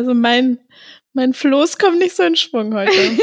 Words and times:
Also 0.00 0.14
mein, 0.14 0.58
mein 1.12 1.34
Floß 1.34 1.76
kommt 1.76 1.98
nicht 1.98 2.16
so 2.16 2.22
in 2.22 2.34
Schwung 2.34 2.72
heute. 2.72 2.90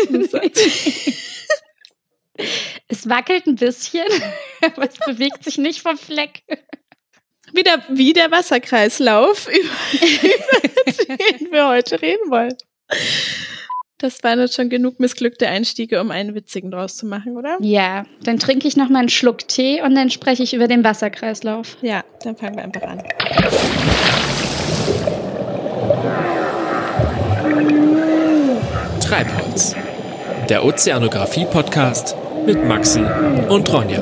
es 2.88 3.10
wackelt 3.10 3.48
ein 3.48 3.56
bisschen, 3.56 4.06
aber 4.62 4.88
es 4.88 5.00
bewegt 5.00 5.44
sich 5.44 5.58
nicht 5.58 5.82
vom 5.82 5.98
Fleck. 5.98 6.44
Wieder 7.52 7.84
wie 7.90 8.14
der 8.14 8.30
Wasserkreislauf, 8.30 9.48
über, 9.52 11.18
den 11.18 11.52
wir 11.52 11.68
heute 11.68 12.00
reden 12.00 12.30
wollen. 12.30 12.56
Das 13.98 14.24
waren 14.24 14.40
jetzt 14.40 14.54
schon 14.54 14.70
genug 14.70 15.00
missglückte 15.00 15.48
Einstiege, 15.48 16.00
um 16.00 16.12
einen 16.12 16.36
witzigen 16.36 16.70
draus 16.70 16.96
zu 16.96 17.08
machen, 17.08 17.38
oder? 17.38 17.58
Ja, 17.60 18.06
dann 18.22 18.38
trinke 18.38 18.68
ich 18.68 18.78
noch 18.78 18.90
mal 18.90 19.00
einen 19.00 19.10
Schluck 19.10 19.48
Tee 19.48 19.82
und 19.82 19.96
dann 19.96 20.12
spreche 20.12 20.44
ich 20.44 20.54
über 20.54 20.68
den 20.68 20.84
Wasserkreislauf. 20.84 21.76
Ja, 21.82 22.04
dann 22.22 22.38
fangen 22.38 22.56
wir 22.56 22.66
einfach 22.66 22.84
an. 22.84 23.02
Treibholz, 29.02 29.76
der 30.48 30.64
Ozeanographie-Podcast 30.64 32.16
mit 32.46 32.64
Maxi 32.64 33.02
und 33.50 33.74
Ronja. 33.74 34.00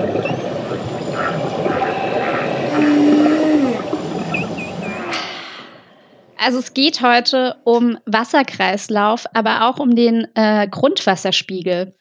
Also 6.37 6.59
es 6.59 6.73
geht 6.73 7.01
heute 7.01 7.55
um 7.63 7.97
Wasserkreislauf, 8.05 9.25
aber 9.33 9.69
auch 9.69 9.79
um 9.79 9.95
den 9.95 10.27
äh, 10.35 10.67
Grundwasserspiegel. 10.67 11.95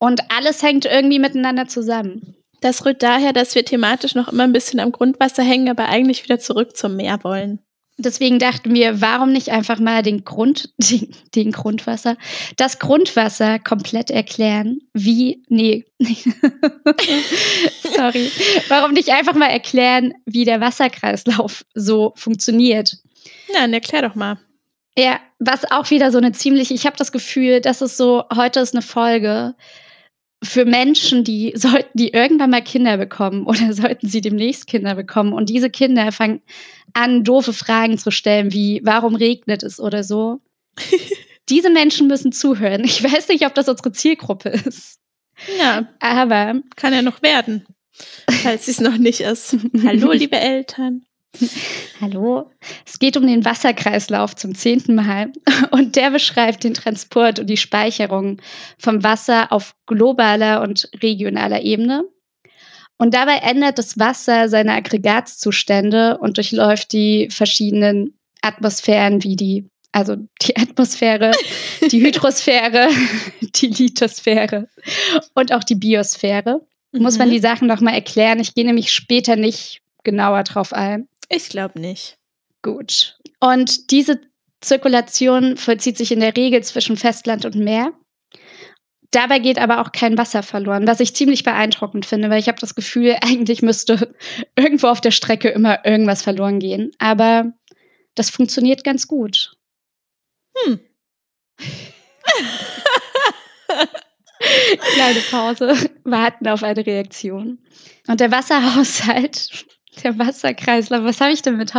Und 0.00 0.22
alles 0.36 0.60
hängt 0.62 0.86
irgendwie 0.86 1.20
miteinander 1.20 1.68
zusammen. 1.68 2.34
Das 2.62 2.84
rührt 2.84 3.04
daher, 3.04 3.32
dass 3.32 3.54
wir 3.54 3.64
thematisch 3.64 4.16
noch 4.16 4.32
immer 4.32 4.42
ein 4.42 4.52
bisschen 4.52 4.80
am 4.80 4.90
Grundwasser 4.90 5.44
hängen, 5.44 5.68
aber 5.68 5.86
eigentlich 5.86 6.24
wieder 6.24 6.40
zurück 6.40 6.76
zum 6.76 6.96
Meer 6.96 7.22
wollen. 7.22 7.60
Deswegen 7.96 8.40
dachten 8.40 8.74
wir, 8.74 9.00
warum 9.00 9.32
nicht 9.32 9.50
einfach 9.50 9.78
mal 9.78 10.02
den 10.02 10.24
Grund, 10.24 10.72
den, 10.78 11.14
den 11.34 11.52
Grundwasser, 11.52 12.16
das 12.56 12.78
Grundwasser 12.78 13.58
komplett 13.58 14.10
erklären, 14.10 14.80
wie, 14.92 15.42
nee, 15.48 15.84
sorry, 17.96 18.30
warum 18.68 18.92
nicht 18.92 19.10
einfach 19.10 19.34
mal 19.34 19.50
erklären, 19.50 20.12
wie 20.26 20.44
der 20.44 20.60
Wasserkreislauf 20.60 21.64
so 21.74 22.12
funktioniert. 22.16 22.96
Ja, 23.52 23.60
dann 23.60 23.72
erklär 23.72 24.02
doch 24.02 24.14
mal. 24.14 24.38
Ja, 24.96 25.20
was 25.38 25.70
auch 25.70 25.90
wieder 25.90 26.12
so 26.12 26.18
eine 26.18 26.32
ziemlich, 26.32 26.70
ich 26.70 26.86
habe 26.86 26.96
das 26.96 27.12
Gefühl, 27.12 27.60
dass 27.60 27.80
es 27.80 27.96
so, 27.96 28.24
heute 28.34 28.60
ist 28.60 28.74
eine 28.74 28.82
Folge 28.82 29.54
für 30.44 30.64
Menschen, 30.64 31.24
die 31.24 31.52
sollten 31.56 31.90
die 31.94 32.12
irgendwann 32.12 32.50
mal 32.50 32.62
Kinder 32.62 32.96
bekommen 32.96 33.46
oder 33.46 33.72
sollten 33.72 34.08
sie 34.08 34.20
demnächst 34.20 34.66
Kinder 34.66 34.94
bekommen 34.94 35.32
und 35.32 35.48
diese 35.48 35.70
Kinder 35.70 36.12
fangen 36.12 36.42
an, 36.92 37.24
doofe 37.24 37.52
Fragen 37.52 37.98
zu 37.98 38.10
stellen, 38.10 38.52
wie 38.52 38.80
warum 38.84 39.16
regnet 39.16 39.62
es 39.62 39.80
oder 39.80 40.04
so. 40.04 40.40
diese 41.48 41.70
Menschen 41.70 42.06
müssen 42.06 42.32
zuhören. 42.32 42.84
Ich 42.84 43.02
weiß 43.02 43.28
nicht, 43.28 43.46
ob 43.46 43.54
das 43.54 43.68
unsere 43.68 43.92
Zielgruppe 43.92 44.50
ist. 44.50 45.00
Ja, 45.58 45.88
aber 45.98 46.60
kann 46.76 46.92
ja 46.92 47.02
noch 47.02 47.22
werden, 47.22 47.66
falls 48.42 48.68
es 48.68 48.80
noch 48.80 48.96
nicht 48.96 49.20
ist. 49.20 49.56
Hallo, 49.84 50.12
liebe 50.12 50.36
Eltern. 50.36 51.04
Hallo. 52.00 52.50
Es 52.86 52.98
geht 52.98 53.16
um 53.16 53.26
den 53.26 53.44
Wasserkreislauf 53.44 54.36
zum 54.36 54.54
zehnten 54.54 54.94
Mal 54.94 55.32
und 55.70 55.96
der 55.96 56.10
beschreibt 56.10 56.64
den 56.64 56.74
Transport 56.74 57.38
und 57.38 57.48
die 57.48 57.56
Speicherung 57.56 58.40
vom 58.78 59.02
Wasser 59.02 59.52
auf 59.52 59.74
globaler 59.86 60.62
und 60.62 60.88
regionaler 61.02 61.62
Ebene. 61.62 62.04
Und 62.96 63.14
dabei 63.14 63.38
ändert 63.38 63.78
das 63.78 63.98
Wasser 63.98 64.48
seine 64.48 64.74
Aggregatzustände 64.74 66.18
und 66.18 66.36
durchläuft 66.36 66.92
die 66.92 67.28
verschiedenen 67.30 68.16
Atmosphären 68.40 69.22
wie 69.24 69.36
die, 69.36 69.68
also 69.92 70.16
die 70.42 70.56
Atmosphäre, 70.56 71.32
die 71.90 72.02
Hydrosphäre, 72.02 72.88
die 73.40 73.68
Lithosphäre 73.68 74.68
und 75.34 75.52
auch 75.52 75.64
die 75.64 75.74
Biosphäre. 75.74 76.60
Muss 76.92 77.18
man 77.18 77.26
mhm. 77.26 77.32
die 77.32 77.40
Sachen 77.40 77.66
noch 77.66 77.80
mal 77.80 77.94
erklären. 77.94 78.38
Ich 78.38 78.54
gehe 78.54 78.64
nämlich 78.64 78.92
später 78.92 79.34
nicht 79.34 79.82
genauer 80.04 80.44
drauf 80.44 80.72
ein. 80.72 81.08
Ich 81.34 81.48
glaube 81.48 81.80
nicht. 81.80 82.16
Gut. 82.62 83.18
Und 83.40 83.90
diese 83.90 84.20
Zirkulation 84.60 85.56
vollzieht 85.56 85.98
sich 85.98 86.12
in 86.12 86.20
der 86.20 86.36
Regel 86.36 86.62
zwischen 86.62 86.96
Festland 86.96 87.44
und 87.44 87.56
Meer. 87.56 87.92
Dabei 89.10 89.40
geht 89.40 89.58
aber 89.58 89.80
auch 89.80 89.90
kein 89.90 90.16
Wasser 90.16 90.44
verloren, 90.44 90.86
was 90.86 91.00
ich 91.00 91.16
ziemlich 91.16 91.42
beeindruckend 91.42 92.06
finde, 92.06 92.30
weil 92.30 92.38
ich 92.38 92.46
habe 92.46 92.60
das 92.60 92.76
Gefühl, 92.76 93.16
eigentlich 93.22 93.62
müsste 93.62 94.14
irgendwo 94.56 94.86
auf 94.86 95.00
der 95.00 95.10
Strecke 95.10 95.48
immer 95.48 95.84
irgendwas 95.84 96.22
verloren 96.22 96.60
gehen. 96.60 96.92
Aber 96.98 97.52
das 98.14 98.30
funktioniert 98.30 98.84
ganz 98.84 99.08
gut. 99.08 99.56
Hm. 100.56 100.78
Kleine 104.94 105.20
Pause, 105.30 105.90
warten 106.04 106.46
auf 106.46 106.62
eine 106.62 106.86
Reaktion. 106.86 107.58
Und 108.06 108.20
der 108.20 108.30
Wasserhaushalt 108.30 109.66
der 110.02 110.18
Wasserkreislauf, 110.18 111.04
was 111.04 111.20
habe 111.20 111.32
ich 111.32 111.42
denn 111.42 111.56
mit? 111.56 111.72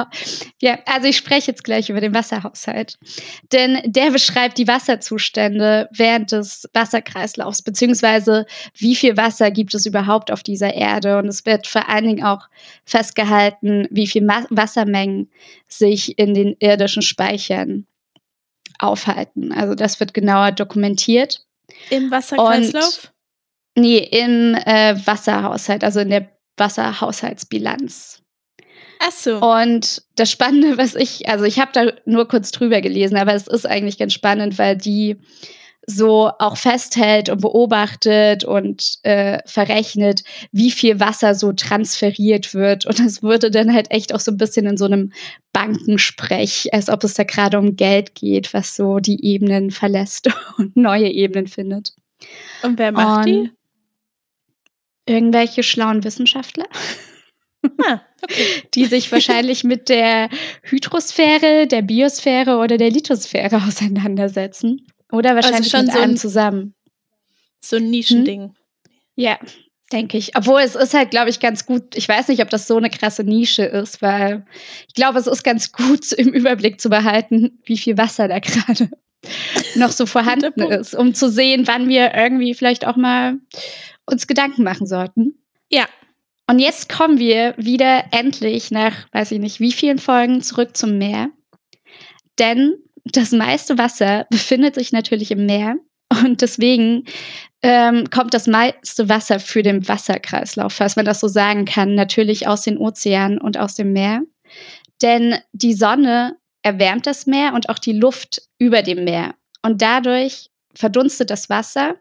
Ja, 0.61 0.79
also 0.85 1.07
ich 1.07 1.17
spreche 1.17 1.51
jetzt 1.51 1.63
gleich 1.63 1.89
über 1.89 2.01
den 2.01 2.13
Wasserhaushalt. 2.13 2.97
Denn 3.51 3.79
der 3.85 4.11
beschreibt 4.11 4.57
die 4.57 4.67
Wasserzustände 4.67 5.89
während 5.91 6.31
des 6.31 6.69
Wasserkreislaufs, 6.73 7.61
beziehungsweise 7.61 8.45
wie 8.77 8.95
viel 8.95 9.17
Wasser 9.17 9.51
gibt 9.51 9.73
es 9.73 9.85
überhaupt 9.85 10.31
auf 10.31 10.43
dieser 10.43 10.73
Erde. 10.73 11.17
Und 11.17 11.27
es 11.27 11.45
wird 11.45 11.67
vor 11.67 11.89
allen 11.89 12.05
Dingen 12.05 12.23
auch 12.23 12.47
festgehalten, 12.85 13.87
wie 13.91 14.07
viel 14.07 14.27
Wassermengen 14.27 15.29
sich 15.67 16.17
in 16.17 16.33
den 16.33 16.55
irdischen 16.59 17.01
Speichern 17.01 17.85
aufhalten. 18.79 19.51
Also 19.51 19.75
das 19.75 19.99
wird 19.99 20.13
genauer 20.13 20.51
dokumentiert. 20.51 21.45
Im 21.89 22.11
Wasserkreislauf? 22.11 23.11
Und, 23.75 23.83
nee, 23.83 23.97
im 23.97 24.55
äh, 24.55 24.95
Wasserhaushalt, 25.05 25.83
also 25.83 25.99
in 25.99 26.09
der 26.09 26.34
Wasserhaushaltsbilanz. 26.57 28.21
Ach 28.99 29.11
so. 29.11 29.39
Und 29.39 30.03
das 30.15 30.31
Spannende, 30.31 30.77
was 30.77 30.95
ich, 30.95 31.27
also 31.29 31.45
ich 31.45 31.59
habe 31.59 31.71
da 31.73 31.91
nur 32.05 32.27
kurz 32.27 32.51
drüber 32.51 32.81
gelesen, 32.81 33.17
aber 33.17 33.33
es 33.33 33.47
ist 33.47 33.65
eigentlich 33.65 33.97
ganz 33.97 34.13
spannend, 34.13 34.57
weil 34.57 34.77
die 34.77 35.17
so 35.87 36.31
auch 36.39 36.57
festhält 36.57 37.29
und 37.29 37.41
beobachtet 37.41 38.43
und 38.43 38.95
äh, 39.03 39.39
verrechnet, 39.45 40.23
wie 40.51 40.71
viel 40.71 40.99
Wasser 40.99 41.35
so 41.35 41.53
transferiert 41.53 42.53
wird. 42.53 42.85
Und 42.85 42.99
es 42.99 43.21
wurde 43.21 43.51
dann 43.51 43.73
halt 43.73 43.91
echt 43.91 44.13
auch 44.13 44.19
so 44.19 44.31
ein 44.31 44.37
bisschen 44.37 44.65
in 44.65 44.77
so 44.77 44.85
einem 44.85 45.11
Bankensprech, 45.53 46.73
als 46.73 46.89
ob 46.89 47.03
es 47.03 47.13
da 47.13 47.23
gerade 47.23 47.59
um 47.59 47.75
Geld 47.75 48.15
geht, 48.15 48.53
was 48.53 48.75
so 48.75 48.99
die 48.99 49.23
Ebenen 49.23 49.69
verlässt 49.71 50.29
und 50.57 50.75
neue 50.75 51.09
Ebenen 51.09 51.47
findet. 51.47 51.93
Und 52.63 52.79
wer 52.79 52.91
macht 52.91 53.17
und 53.17 53.25
die? 53.25 53.51
Irgendwelche 55.05 55.63
schlauen 55.63 56.03
Wissenschaftler. 56.03 56.65
Ah, 57.83 58.01
okay. 58.23 58.63
die 58.73 58.85
sich 58.85 59.11
wahrscheinlich 59.11 59.63
mit 59.63 59.89
der 59.89 60.29
Hydrosphäre, 60.63 61.67
der 61.67 61.81
Biosphäre 61.81 62.57
oder 62.57 62.77
der 62.77 62.91
Lithosphäre 62.91 63.57
auseinandersetzen. 63.67 64.85
Oder 65.11 65.31
also 65.31 65.47
wahrscheinlich 65.47 65.73
also 65.73 65.77
schon 65.77 65.85
mit 65.85 65.93
so 65.93 65.99
ein, 65.99 66.17
zusammen. 66.17 66.73
So 67.59 67.77
ein 67.77 67.89
Nischending. 67.89 68.41
Hm? 68.41 68.55
Ja, 69.15 69.39
denke 69.91 70.17
ich. 70.17 70.35
Obwohl 70.35 70.61
es 70.61 70.75
ist 70.75 70.93
halt, 70.93 71.11
glaube 71.11 71.29
ich, 71.29 71.39
ganz 71.39 71.65
gut. 71.65 71.95
Ich 71.95 72.07
weiß 72.07 72.27
nicht, 72.27 72.41
ob 72.41 72.49
das 72.49 72.67
so 72.67 72.77
eine 72.77 72.89
krasse 72.89 73.23
Nische 73.23 73.63
ist, 73.63 74.01
weil 74.01 74.45
ich 74.87 74.93
glaube, 74.93 75.19
es 75.19 75.27
ist 75.27 75.43
ganz 75.43 75.71
gut 75.71 76.11
im 76.11 76.33
Überblick 76.33 76.81
zu 76.81 76.89
behalten, 76.89 77.59
wie 77.63 77.77
viel 77.77 77.97
Wasser 77.97 78.27
da 78.27 78.39
gerade 78.39 78.89
noch 79.75 79.91
so 79.91 80.05
vorhanden 80.05 80.61
ist, 80.71 80.93
um 80.93 81.13
zu 81.13 81.29
sehen, 81.31 81.67
wann 81.67 81.89
wir 81.89 82.13
irgendwie 82.13 82.53
vielleicht 82.53 82.85
auch 82.85 82.95
mal 82.95 83.37
uns 84.05 84.27
Gedanken 84.27 84.63
machen 84.63 84.87
sollten. 84.87 85.35
Ja. 85.69 85.87
Und 86.47 86.59
jetzt 86.59 86.89
kommen 86.89 87.17
wir 87.17 87.55
wieder 87.57 88.05
endlich 88.11 88.69
nach, 88.69 88.93
weiß 89.11 89.31
ich 89.31 89.39
nicht, 89.39 89.59
wie 89.59 89.71
vielen 89.71 89.97
Folgen 89.97 90.41
zurück 90.41 90.77
zum 90.77 90.97
Meer. 90.97 91.29
Denn 92.37 92.75
das 93.05 93.31
meiste 93.31 93.77
Wasser 93.77 94.27
befindet 94.29 94.75
sich 94.75 94.91
natürlich 94.91 95.31
im 95.31 95.45
Meer. 95.45 95.77
Und 96.23 96.41
deswegen 96.41 97.05
ähm, 97.63 98.09
kommt 98.11 98.33
das 98.33 98.45
meiste 98.45 99.09
Wasser 99.09 99.39
für 99.39 99.63
den 99.63 99.87
Wasserkreislauf, 99.87 100.73
falls 100.73 100.95
man 100.95 101.05
das 101.05 101.19
so 101.19 101.27
sagen 101.27 101.65
kann, 101.65 101.95
natürlich 101.95 102.47
aus 102.47 102.61
den 102.61 102.77
Ozeanen 102.77 103.39
und 103.39 103.57
aus 103.57 103.73
dem 103.75 103.91
Meer. 103.91 104.21
Denn 105.01 105.39
die 105.51 105.73
Sonne 105.73 106.37
erwärmt 106.61 107.07
das 107.07 107.25
Meer 107.25 107.53
und 107.53 107.69
auch 107.69 107.79
die 107.79 107.93
Luft 107.93 108.41
über 108.59 108.81
dem 108.81 109.03
Meer. 109.03 109.35
Und 109.61 109.81
dadurch 109.81 110.51
verdunstet 110.75 111.31
das 111.31 111.49
Wasser 111.49 111.95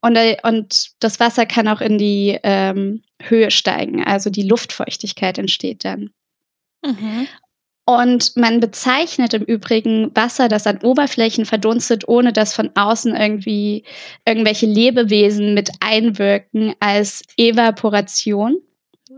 und, 0.00 0.16
äh, 0.16 0.36
und 0.42 0.90
das 1.00 1.20
Wasser 1.20 1.46
kann 1.46 1.68
auch 1.68 1.80
in 1.80 1.98
die 1.98 2.38
ähm, 2.42 3.02
Höhe 3.22 3.50
steigen, 3.50 4.04
also 4.04 4.30
die 4.30 4.42
Luftfeuchtigkeit 4.42 5.38
entsteht 5.38 5.84
dann. 5.84 6.10
Mhm. 6.84 7.26
Und 7.86 8.34
man 8.36 8.60
bezeichnet 8.60 9.34
im 9.34 9.42
Übrigen 9.42 10.10
Wasser, 10.16 10.48
das 10.48 10.66
an 10.66 10.78
Oberflächen 10.82 11.44
verdunstet, 11.44 12.08
ohne 12.08 12.32
dass 12.32 12.54
von 12.54 12.70
außen 12.74 13.14
irgendwie 13.14 13.84
irgendwelche 14.26 14.64
Lebewesen 14.64 15.52
mit 15.52 15.70
einwirken, 15.80 16.74
als 16.80 17.22
Evaporation. 17.36 18.56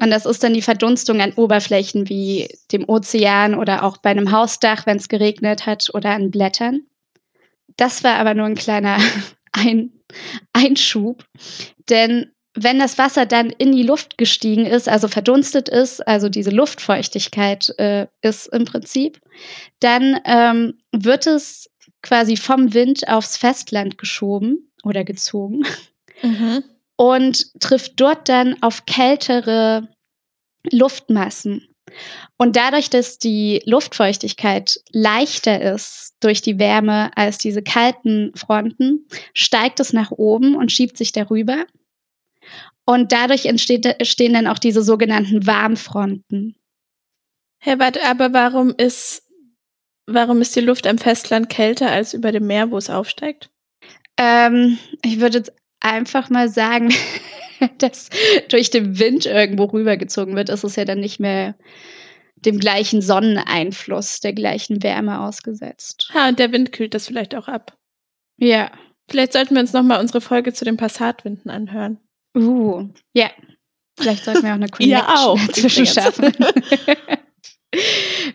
Und 0.01 0.11
das 0.11 0.27
ist 0.27 0.43
dann 0.43 0.53
die 0.53 0.63
Verdunstung 0.63 1.21
an 1.21 1.33
Oberflächen 1.35 2.09
wie 2.09 2.49
dem 2.73 2.89
Ozean 2.89 3.55
oder 3.55 3.85
auch 3.85 3.99
bei 3.99 4.11
einem 4.11 4.33
Hausdach, 4.33 4.85
wenn 4.85 4.97
es 4.97 5.09
geregnet 5.09 5.65
hat 5.65 5.89
oder 5.95 6.11
an 6.11 6.33
Blättern. 6.33 6.83
Das 7.77 8.03
war 8.03 8.17
aber 8.17 8.35
nur 8.35 8.47
ein 8.47 8.57
kleiner 8.57 8.99
ein 9.53 9.93
Einschub, 10.53 11.25
denn 11.89 12.33
wenn 12.57 12.79
das 12.79 12.97
Wasser 12.97 13.27
dann 13.27 13.51
in 13.51 13.73
die 13.73 13.83
Luft 13.83 14.17
gestiegen 14.17 14.65
ist, 14.65 14.89
also 14.89 15.09
verdunstet 15.09 15.69
ist, 15.69 16.07
also 16.07 16.29
diese 16.29 16.51
Luftfeuchtigkeit 16.51 17.69
äh, 17.79 18.07
ist 18.23 18.47
im 18.47 18.65
Prinzip, 18.65 19.21
dann 19.81 20.19
ähm, 20.25 20.79
wird 20.91 21.27
es 21.27 21.71
quasi 22.03 22.37
vom 22.37 22.73
Wind 22.73 23.09
aufs 23.09 23.37
Festland 23.37 23.99
geschoben 23.99 24.73
oder 24.85 25.05
gezogen 25.05 25.65
mhm. 26.23 26.65
und 26.97 27.61
trifft 27.61 28.01
dort 28.01 28.29
dann 28.29 28.61
auf 28.63 28.87
kältere 28.87 29.89
Luftmassen. 30.71 31.69
Und 32.37 32.57
dadurch, 32.57 32.91
dass 32.91 33.19
die 33.19 33.63
Luftfeuchtigkeit 33.65 34.81
leichter 34.91 35.61
ist 35.61 36.17
durch 36.21 36.43
die 36.43 36.59
Wärme 36.59 37.11
als 37.17 37.39
diese 37.39 37.63
kalten 37.63 38.33
Fronten, 38.35 39.07
steigt 39.33 39.81
es 39.81 39.93
nach 39.93 40.11
oben 40.11 40.57
und 40.57 40.73
schiebt 40.73 40.97
sich 40.97 41.13
darüber. 41.13 41.65
Und 42.85 43.13
dadurch 43.13 43.47
entsteht, 43.47 43.85
entstehen 43.87 44.35
dann 44.35 44.47
auch 44.47 44.59
diese 44.59 44.83
sogenannten 44.83 45.47
Warmfronten. 45.47 46.57
Herr 47.59 47.77
Bad, 47.77 48.03
aber 48.05 48.33
warum 48.33 48.75
ist, 48.77 49.25
warum 50.07 50.41
ist 50.41 50.55
die 50.55 50.61
Luft 50.61 50.87
am 50.87 50.99
Festland 50.99 51.49
kälter 51.49 51.91
als 51.91 52.15
über 52.15 52.31
dem 52.31 52.47
Meer, 52.47 52.71
wo 52.71 52.77
es 52.77 52.91
aufsteigt? 52.91 53.51
Ähm, 54.19 54.79
ich 55.03 55.21
würde 55.21 55.39
jetzt 55.39 55.53
einfach 55.81 56.31
mal 56.31 56.49
sagen, 56.49 56.95
dass 57.79 58.11
durch 58.49 58.71
den 58.71 58.99
Wind 58.99 59.27
irgendwo 59.27 59.65
rübergezogen 59.65 60.37
wird, 60.37 60.49
ist 60.49 60.65
es 60.65 60.77
ja 60.77 60.85
dann 60.85 61.01
nicht 61.01 61.21
mehr 61.21 61.55
dem 62.37 62.59
gleichen 62.59 63.03
Sonneneinfluss, 63.03 64.21
der 64.21 64.33
gleichen 64.33 64.83
Wärme 64.83 65.21
ausgesetzt. 65.21 66.11
Ha, 66.15 66.29
und 66.29 66.39
der 66.39 66.53
Wind 66.53 66.73
kühlt 66.73 66.95
das 66.95 67.07
vielleicht 67.07 67.35
auch 67.35 67.49
ab. 67.49 67.77
Ja. 68.37 68.71
Vielleicht 69.09 69.33
sollten 69.33 69.55
wir 69.55 69.61
uns 69.61 69.73
nochmal 69.73 70.01
unsere 70.01 70.21
Folge 70.21 70.53
zu 70.53 70.65
den 70.65 70.77
Passatwinden 70.77 71.51
anhören. 71.51 71.99
Uh, 72.37 72.89
ja. 73.13 73.31
Vielleicht 73.99 74.25
sollten 74.25 74.43
wir 74.43 74.51
auch 74.51 74.55
eine 74.55 74.69
Connection 74.71 74.91
ja, 74.91 75.15
auch, 75.17 75.39
dazwischen 75.47 75.87
schaffen. 75.87 76.33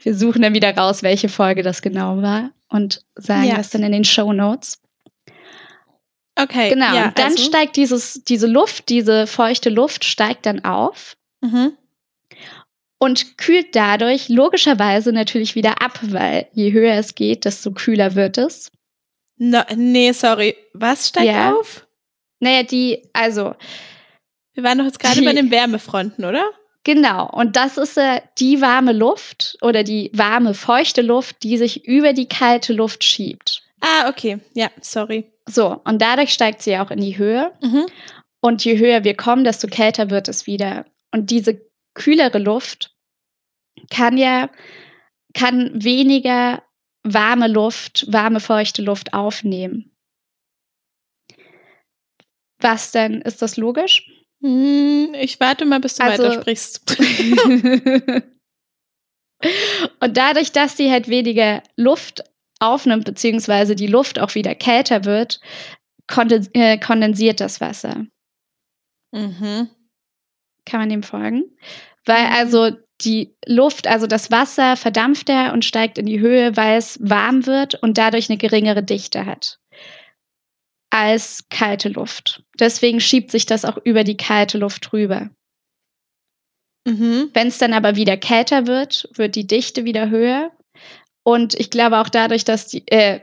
wir 0.02 0.16
suchen 0.16 0.42
dann 0.42 0.54
wieder 0.54 0.76
raus, 0.76 1.04
welche 1.04 1.30
Folge 1.30 1.62
das 1.62 1.82
genau 1.82 2.22
war 2.22 2.52
und 2.70 3.06
sagen 3.16 3.48
ja. 3.48 3.58
das 3.58 3.70
dann 3.70 3.84
in 3.84 3.92
den 3.92 4.06
Show 4.06 4.34
Notes. 4.34 4.82
Okay. 6.36 6.70
Genau. 6.70 6.94
Ja, 6.96 7.06
und 7.06 7.20
dann 7.20 7.32
also. 7.32 7.44
steigt 7.44 7.76
dieses, 7.76 8.24
diese 8.24 8.48
Luft, 8.48 8.90
diese 8.90 9.28
feuchte 9.28 9.70
Luft 9.70 10.06
steigt 10.06 10.46
dann 10.46 10.64
auf. 10.64 11.16
Mhm 11.42 11.78
und 13.02 13.40
kühlt 13.40 13.76
dadurch 13.76 14.30
logischerweise 14.30 15.12
natürlich 15.12 15.56
wieder 15.56 15.82
ab, 15.82 16.00
weil 16.04 16.46
je 16.54 16.72
höher 16.72 16.94
es 16.94 17.16
geht, 17.16 17.46
desto 17.46 17.72
kühler 17.72 18.14
wird 18.14 18.38
es. 18.38 18.72
No, 19.38 19.64
nee, 19.76 20.12
sorry. 20.12 20.56
Was 20.74 21.08
steigt 21.08 21.26
ja. 21.26 21.56
auf? 21.56 21.88
Naja, 22.40 22.62
die, 22.62 23.02
also. 23.12 23.56
Wir 24.54 24.64
waren 24.64 24.78
doch 24.78 24.86
jetzt 24.86 25.00
gerade 25.00 25.20
bei 25.24 25.34
den 25.34 25.50
Wärmefronten, 25.50 26.26
oder? 26.26 26.46
Genau, 26.84 27.28
und 27.28 27.56
das 27.56 27.78
ist 27.80 27.98
äh, 27.98 28.22
die 28.38 28.62
warme 28.62 28.94
Luft 28.94 29.58
oder 29.62 29.84
die 29.84 30.12
warme, 30.14 30.54
feuchte 30.54 31.02
Luft, 31.02 31.42
die 31.42 31.58
sich 31.58 31.88
über 31.88 32.14
die 32.14 32.28
kalte 32.28 32.74
Luft 32.74 33.04
schiebt. 33.04 33.64
Ah, 33.80 34.10
okay, 34.10 34.40
ja, 34.54 34.70
sorry. 34.82 35.26
So, 35.52 35.82
und 35.84 36.02
dadurch 36.02 36.32
steigt 36.32 36.62
sie 36.62 36.78
auch 36.78 36.92
in 36.92 37.02
die 37.02 37.18
Höhe. 37.18 37.52
Mhm. 37.62 37.86
Und 38.42 38.64
je 38.64 38.78
höher 38.78 39.04
wir 39.04 39.16
kommen, 39.16 39.44
desto 39.44 39.68
kälter 39.68 40.10
wird 40.10 40.28
es 40.28 40.48
wieder. 40.48 40.86
Und 41.12 41.30
diese 41.30 41.62
kühlere 41.94 42.40
Luft 42.40 42.96
kann 43.90 44.18
ja, 44.18 44.50
kann 45.34 45.84
weniger 45.84 46.64
warme 47.04 47.48
Luft, 47.48 48.06
warme, 48.12 48.40
feuchte 48.40 48.82
Luft 48.82 49.14
aufnehmen. 49.14 49.92
Was 52.60 52.92
denn? 52.92 53.22
Ist 53.22 53.42
das 53.42 53.58
logisch? 53.58 54.10
Hm, 54.42 55.14
ich 55.16 55.40
warte 55.40 55.66
mal, 55.66 55.80
bis 55.80 55.96
du 55.96 56.04
also, 56.04 56.24
weitersprichst. 56.24 56.98
und 60.00 60.18
dadurch, 60.18 60.52
dass 60.52 60.78
sie 60.78 60.92
halt 60.92 61.10
weniger 61.10 61.64
Luft 61.76 62.24
aufnimmt, 62.62 63.06
beziehungsweise 63.06 63.76
die 63.76 63.88
Luft 63.88 64.20
auch 64.20 64.36
wieder 64.36 64.56
kälter 64.56 65.06
wird, 65.06 65.40
äh, 66.54 66.78
kondensiert 66.78 67.40
das 67.40 67.62
Wasser. 67.62 68.06
Mhm. 69.12 69.70
Kann 70.66 70.80
man 70.80 70.90
dem 70.90 71.04
folgen? 71.04 71.44
Weil 72.06 72.28
mhm. 72.28 72.34
also 72.34 72.72
die 73.02 73.36
Luft, 73.46 73.88
also 73.88 74.08
das 74.08 74.30
Wasser 74.30 74.78
verdampft 74.78 75.30
er 75.30 75.54
und 75.54 75.66
steigt 75.66 75.98
in 75.98 76.06
die 76.06 76.20
Höhe, 76.20 76.56
weil 76.56 76.78
es 76.78 77.00
warm 77.02 77.46
wird 77.46 77.76
und 77.76 77.98
dadurch 77.98 78.30
eine 78.30 78.38
geringere 78.38 78.84
Dichte 78.84 79.26
hat 79.26 79.60
als 80.92 81.48
kalte 81.50 81.90
Luft. 81.90 82.44
Deswegen 82.60 83.00
schiebt 83.00 83.32
sich 83.32 83.46
das 83.46 83.66
auch 83.66 83.78
über 83.84 84.04
die 84.04 84.18
kalte 84.18 84.58
Luft 84.58 84.94
rüber. 84.94 85.30
Mhm. 86.86 87.30
Wenn 87.34 87.48
es 87.48 87.58
dann 87.58 87.74
aber 87.74 87.96
wieder 87.96 88.18
kälter 88.18 88.68
wird, 88.68 89.10
wird 89.14 89.36
die 89.36 89.48
Dichte 89.48 89.86
wieder 89.86 90.10
höher. 90.10 90.52
Und 91.24 91.54
ich 91.56 91.70
glaube 91.70 92.00
auch 92.00 92.10
dadurch, 92.10 92.44
dass 92.44 92.68
die, 92.68 92.88
äh, 92.88 93.22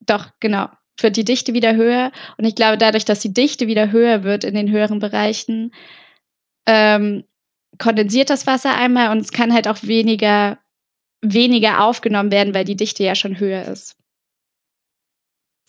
doch, 0.00 0.30
genau, 0.40 0.68
wird 1.00 1.16
die 1.16 1.24
Dichte 1.24 1.54
wieder 1.54 1.74
höher. 1.74 2.12
Und 2.38 2.44
ich 2.44 2.54
glaube 2.54 2.78
dadurch, 2.78 3.04
dass 3.04 3.20
die 3.20 3.32
Dichte 3.32 3.66
wieder 3.66 3.90
höher 3.90 4.24
wird 4.24 4.44
in 4.44 4.54
den 4.54 4.70
höheren 4.70 4.98
Bereichen, 4.98 5.74
ähm, 6.66 7.24
kondensiert 7.78 8.30
das 8.30 8.46
Wasser 8.46 8.74
einmal 8.74 9.10
und 9.10 9.18
es 9.18 9.32
kann 9.32 9.52
halt 9.52 9.66
auch 9.66 9.82
weniger, 9.82 10.58
weniger 11.22 11.84
aufgenommen 11.84 12.30
werden, 12.30 12.54
weil 12.54 12.64
die 12.64 12.76
Dichte 12.76 13.02
ja 13.02 13.14
schon 13.14 13.38
höher 13.38 13.64
ist. 13.66 13.96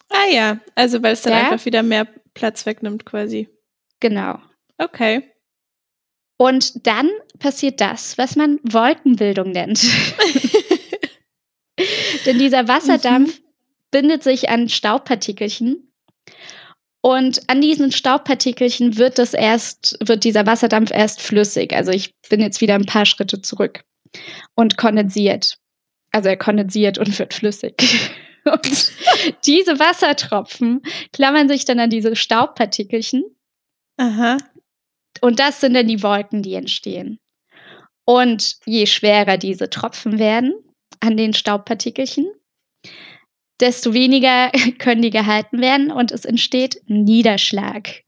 Ah 0.10 0.28
ja, 0.30 0.60
also 0.76 1.02
weil 1.02 1.14
es 1.14 1.22
dann 1.22 1.34
ja? 1.34 1.50
einfach 1.50 1.66
wieder 1.66 1.82
mehr 1.82 2.08
Platz 2.34 2.66
wegnimmt 2.66 3.06
quasi. 3.06 3.50
Genau. 4.00 4.40
Okay. 4.78 5.32
Und 6.38 6.86
dann 6.86 7.10
passiert 7.40 7.80
das, 7.80 8.18
was 8.18 8.36
man 8.36 8.60
Wolkenbildung 8.64 9.52
nennt. 9.52 9.82
Denn 12.26 12.40
dieser 12.40 12.68
Wasserdampf 12.68 13.40
mhm. 13.40 13.44
bindet 13.92 14.24
sich 14.24 14.50
an 14.50 14.70
Staubpartikelchen 14.70 15.92
und 17.06 17.50
an 17.50 17.60
diesen 17.60 17.92
Staubpartikelchen 17.92 18.98
wird 18.98 19.20
das 19.20 19.34
erst, 19.34 19.98
wird 20.02 20.24
dieser 20.24 20.46
Wasserdampf 20.46 20.90
erst 20.90 21.22
flüssig. 21.22 21.74
Also 21.74 21.92
ich 21.92 22.14
bin 22.30 22.40
jetzt 22.40 22.62
wieder 22.62 22.76
ein 22.76 22.86
paar 22.86 23.06
Schritte 23.06 23.42
zurück 23.42 23.84
und 24.56 24.78
kondensiert. 24.78 25.58
Also 26.12 26.30
er 26.30 26.38
kondensiert 26.38 26.98
und 26.98 27.20
wird 27.20 27.34
flüssig. 27.34 27.76
Und 28.46 28.92
diese 29.46 29.80
Wassertropfen 29.80 30.82
klammern 31.14 31.48
sich 31.48 31.64
dann 31.64 31.80
an 31.80 31.90
diese 31.90 32.14
Staubpartikelchen. 32.14 33.24
Aha. 33.96 34.36
Und 35.22 35.40
das 35.40 35.62
sind 35.62 35.76
dann 35.76 35.88
die 35.88 36.04
Wolken, 36.04 36.44
die 36.44 36.56
entstehen. 36.56 37.20
Und 38.04 38.58
je 38.66 38.86
schwerer 38.86 39.38
diese 39.38 39.70
Tropfen 39.70 40.20
werden 40.20 40.54
an 41.00 41.18
den 41.18 41.34
Staubpartikelchen, 41.34 42.28
desto 43.60 43.94
weniger 43.94 44.52
können 44.80 45.02
die 45.02 45.10
gehalten 45.10 45.62
werden 45.62 45.92
und 45.92 46.12
es 46.12 46.26
entsteht 46.26 46.82
Niederschlag. 46.88 48.04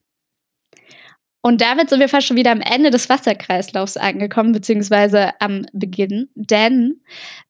Und 1.46 1.62
damit 1.62 1.92
sind 1.92 2.00
wir 2.00 2.10
fast 2.10 2.26
schon 2.26 2.38
wieder 2.38 2.52
am 2.52 2.62
Ende 2.62 2.90
des 2.90 3.08
Wasserkreislaufs 3.08 3.98
angekommen, 3.98 4.52
beziehungsweise 4.52 5.40
am 5.40 5.68
Beginn, 5.74 6.28
denn 6.34 7.02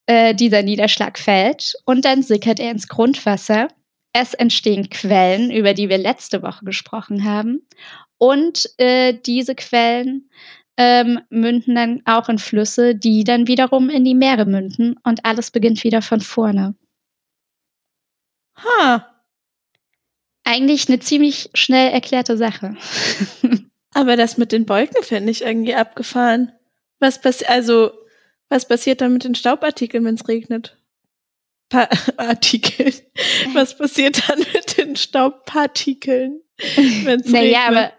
äh, 0.06 0.36
dieser 0.36 0.64
Niederschlag 0.64 1.18
fällt 1.18 1.76
und 1.86 2.04
dann 2.04 2.22
sickert 2.22 2.60
er 2.60 2.72
ins 2.72 2.90
Grundwasser. 2.90 3.70
Es 4.12 4.34
entstehen 4.34 4.90
Quellen, 4.90 5.50
über 5.50 5.74
die 5.74 5.88
wir 5.88 5.98
letzte 5.98 6.44
Woche 6.44 6.66
gesprochen 6.66 7.24
haben. 7.24 7.66
Und 8.18 8.70
äh, 8.78 9.14
diese 9.14 9.56
Quellen 9.56 10.30
ähm, 10.78 11.22
münden 11.30 11.76
dann 11.76 12.02
auch 12.06 12.30
in 12.30 12.38
Flüsse, 12.38 12.96
die 12.96 13.24
dann 13.24 13.48
wiederum 13.48 13.90
in 13.90 14.04
die 14.04 14.16
Meere 14.16 14.46
münden 14.46 14.98
und 15.04 15.26
alles 15.26 15.52
beginnt 15.52 15.84
wieder 15.84 16.02
von 16.02 16.22
vorne. 16.22 16.76
Ha. 18.58 19.08
Eigentlich 20.44 20.88
eine 20.88 21.00
ziemlich 21.00 21.50
schnell 21.54 21.92
erklärte 21.92 22.38
Sache. 22.38 22.76
Aber 23.94 24.18
das 24.18 24.38
mit 24.38 24.52
den 24.52 24.68
Wolken 24.68 25.04
finde 25.04 25.32
ich 25.32 25.42
irgendwie 25.42 25.76
abgefahren. 25.76 26.52
Was 27.00 27.22
passiert, 27.22 27.50
also, 27.50 27.92
was 28.50 28.68
passiert 28.68 29.02
dann 29.02 29.14
mit 29.14 29.24
den 29.24 29.36
Staubartikeln, 29.36 30.04
wenn 30.04 30.16
es 30.16 30.28
regnet? 30.28 30.78
Pa 31.70 31.90
Artikeln. 32.18 32.94
Was 33.54 33.78
passiert 33.78 34.30
dann 34.30 34.40
mit 34.40 34.78
den 34.78 34.96
Staubpartikeln, 34.96 36.42
wenn 37.04 37.20
es 37.22 37.28
naja, 37.28 37.68
regnet? 37.68 37.78
aber 37.78 37.94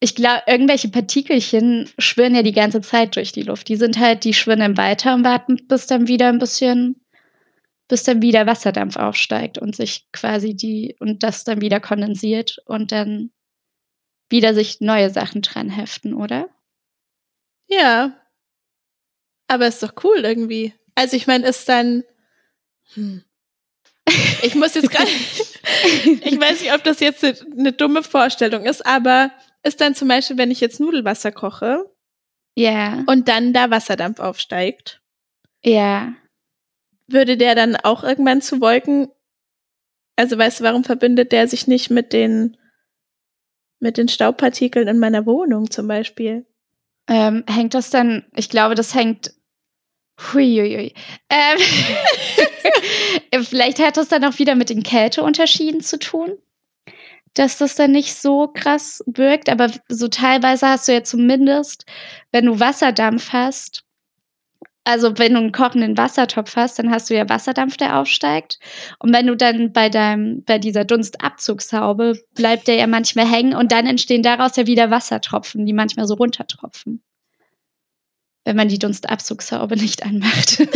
ich 0.00 0.14
glaube, 0.14 0.42
irgendwelche 0.46 0.88
Partikelchen 0.88 1.88
schwirren 1.98 2.34
ja 2.34 2.42
die 2.42 2.52
ganze 2.52 2.80
Zeit 2.80 3.16
durch 3.16 3.32
die 3.32 3.42
Luft. 3.42 3.68
Die 3.68 3.76
sind 3.76 3.98
halt, 3.98 4.24
die 4.24 4.34
schwirren 4.34 4.76
weiter 4.76 5.14
und 5.14 5.24
warten, 5.24 5.56
bis 5.68 5.86
dann 5.86 6.08
wieder 6.08 6.28
ein 6.28 6.38
bisschen 6.38 7.02
bis 7.88 8.04
dann 8.04 8.22
wieder 8.22 8.46
Wasserdampf 8.46 8.96
aufsteigt 8.96 9.58
und 9.58 9.76
sich 9.76 10.10
quasi 10.12 10.54
die 10.54 10.96
und 10.98 11.22
das 11.22 11.44
dann 11.44 11.60
wieder 11.60 11.78
kondensiert 11.78 12.56
und 12.64 12.90
dann 12.90 13.30
wieder 14.30 14.54
sich 14.54 14.80
neue 14.80 15.10
Sachen 15.10 15.42
dran 15.42 15.68
heften, 15.68 16.14
oder? 16.14 16.48
Ja. 17.68 18.18
Aber 19.46 19.66
ist 19.66 19.82
doch 19.82 19.92
cool 20.04 20.20
irgendwie. 20.24 20.72
Also 20.94 21.18
ich 21.18 21.26
meine, 21.26 21.46
ist 21.46 21.68
dann. 21.68 22.02
Hm. 22.94 23.24
Ich 24.42 24.54
muss 24.54 24.74
jetzt 24.74 24.90
gerade. 24.90 25.10
ich 26.24 26.40
weiß 26.40 26.62
nicht, 26.62 26.72
ob 26.72 26.82
das 26.84 27.00
jetzt 27.00 27.22
eine, 27.22 27.36
eine 27.58 27.72
dumme 27.72 28.02
Vorstellung 28.02 28.64
ist, 28.64 28.84
aber 28.86 29.30
ist 29.64 29.80
dann 29.80 29.94
zum 29.94 30.08
Beispiel, 30.08 30.38
wenn 30.38 30.50
ich 30.50 30.60
jetzt 30.60 30.80
Nudelwasser 30.80 31.32
koche 31.32 31.84
Ja. 32.56 33.04
und 33.06 33.28
dann 33.28 33.52
da 33.52 33.70
Wasserdampf 33.70 34.20
aufsteigt, 34.20 35.00
Ja. 35.64 36.14
würde 37.06 37.36
der 37.36 37.54
dann 37.54 37.76
auch 37.76 38.02
irgendwann 38.04 38.42
zu 38.42 38.60
Wolken. 38.60 39.08
Also 40.16 40.36
weißt 40.38 40.60
du, 40.60 40.64
warum 40.64 40.84
verbindet 40.84 41.32
der 41.32 41.48
sich 41.48 41.66
nicht 41.66 41.90
mit 41.90 42.12
den 42.12 42.56
mit 43.80 43.96
den 43.96 44.06
Staubpartikeln 44.08 44.86
in 44.86 44.98
meiner 45.00 45.26
Wohnung 45.26 45.70
zum 45.70 45.88
Beispiel? 45.88 46.46
Ähm, 47.08 47.42
hängt 47.48 47.74
das 47.74 47.90
dann, 47.90 48.24
ich 48.36 48.48
glaube, 48.48 48.74
das 48.76 48.94
hängt. 48.94 49.34
Huiuiui. 50.32 50.94
Ähm, 51.30 51.58
vielleicht 53.44 53.80
hat 53.80 53.96
das 53.96 54.08
dann 54.08 54.24
auch 54.24 54.38
wieder 54.38 54.54
mit 54.54 54.70
den 54.70 54.82
Kälteunterschieden 54.84 55.80
zu 55.80 55.98
tun, 55.98 56.38
dass 57.34 57.58
das 57.58 57.76
dann 57.76 57.92
nicht 57.92 58.14
so 58.14 58.48
krass 58.48 59.02
wirkt, 59.06 59.48
aber 59.48 59.70
so 59.88 60.08
teilweise 60.08 60.68
hast 60.68 60.88
du 60.88 60.92
ja 60.92 61.02
zumindest, 61.02 61.86
wenn 62.30 62.46
du 62.46 62.60
Wasserdampf 62.60 63.32
hast, 63.32 63.84
also 64.84 65.16
wenn 65.16 65.34
du 65.34 65.38
einen 65.38 65.52
kochenden 65.52 65.96
Wassertopf 65.96 66.56
hast, 66.56 66.78
dann 66.78 66.90
hast 66.90 67.08
du 67.08 67.14
ja 67.14 67.28
Wasserdampf, 67.28 67.76
der 67.76 67.98
aufsteigt. 67.98 68.58
Und 68.98 69.14
wenn 69.14 69.28
du 69.28 69.36
dann 69.36 69.72
bei 69.72 69.88
deinem, 69.88 70.42
bei 70.44 70.58
dieser 70.58 70.84
Dunstabzugshaube 70.84 72.20
bleibt 72.34 72.66
der 72.66 72.74
ja 72.74 72.86
manchmal 72.88 73.26
hängen 73.26 73.54
und 73.54 73.70
dann 73.70 73.86
entstehen 73.86 74.22
daraus 74.22 74.56
ja 74.56 74.66
wieder 74.66 74.90
Wassertropfen, 74.90 75.66
die 75.66 75.72
manchmal 75.72 76.06
so 76.06 76.14
runtertropfen. 76.14 77.02
Wenn 78.44 78.56
man 78.56 78.68
die 78.68 78.78
Dunstabzugshaube 78.78 79.76
nicht 79.76 80.04
anmacht. 80.04 80.66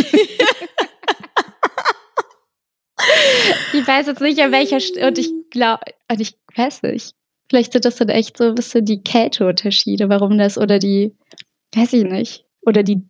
ich 3.76 3.86
weiß 3.86 4.06
jetzt 4.06 4.20
nicht, 4.20 4.40
an 4.40 4.52
welcher 4.52 4.80
St 4.80 4.96
und 4.98 5.18
ich 5.18 5.30
glaube, 5.50 5.82
und 6.10 6.20
ich 6.20 6.36
weiß 6.54 6.82
nicht. 6.82 7.14
Vielleicht 7.48 7.72
sind 7.72 7.84
das 7.84 7.96
dann 7.96 8.08
echt 8.08 8.36
so 8.38 8.44
ein 8.44 8.54
bisschen 8.56 8.84
die 8.84 9.02
Kälteunterschiede, 9.02 10.08
warum 10.08 10.36
das 10.36 10.58
oder 10.58 10.78
die, 10.78 11.14
weiß 11.74 11.92
ich 11.92 12.04
nicht, 12.04 12.44
oder 12.62 12.82
die, 12.82 13.02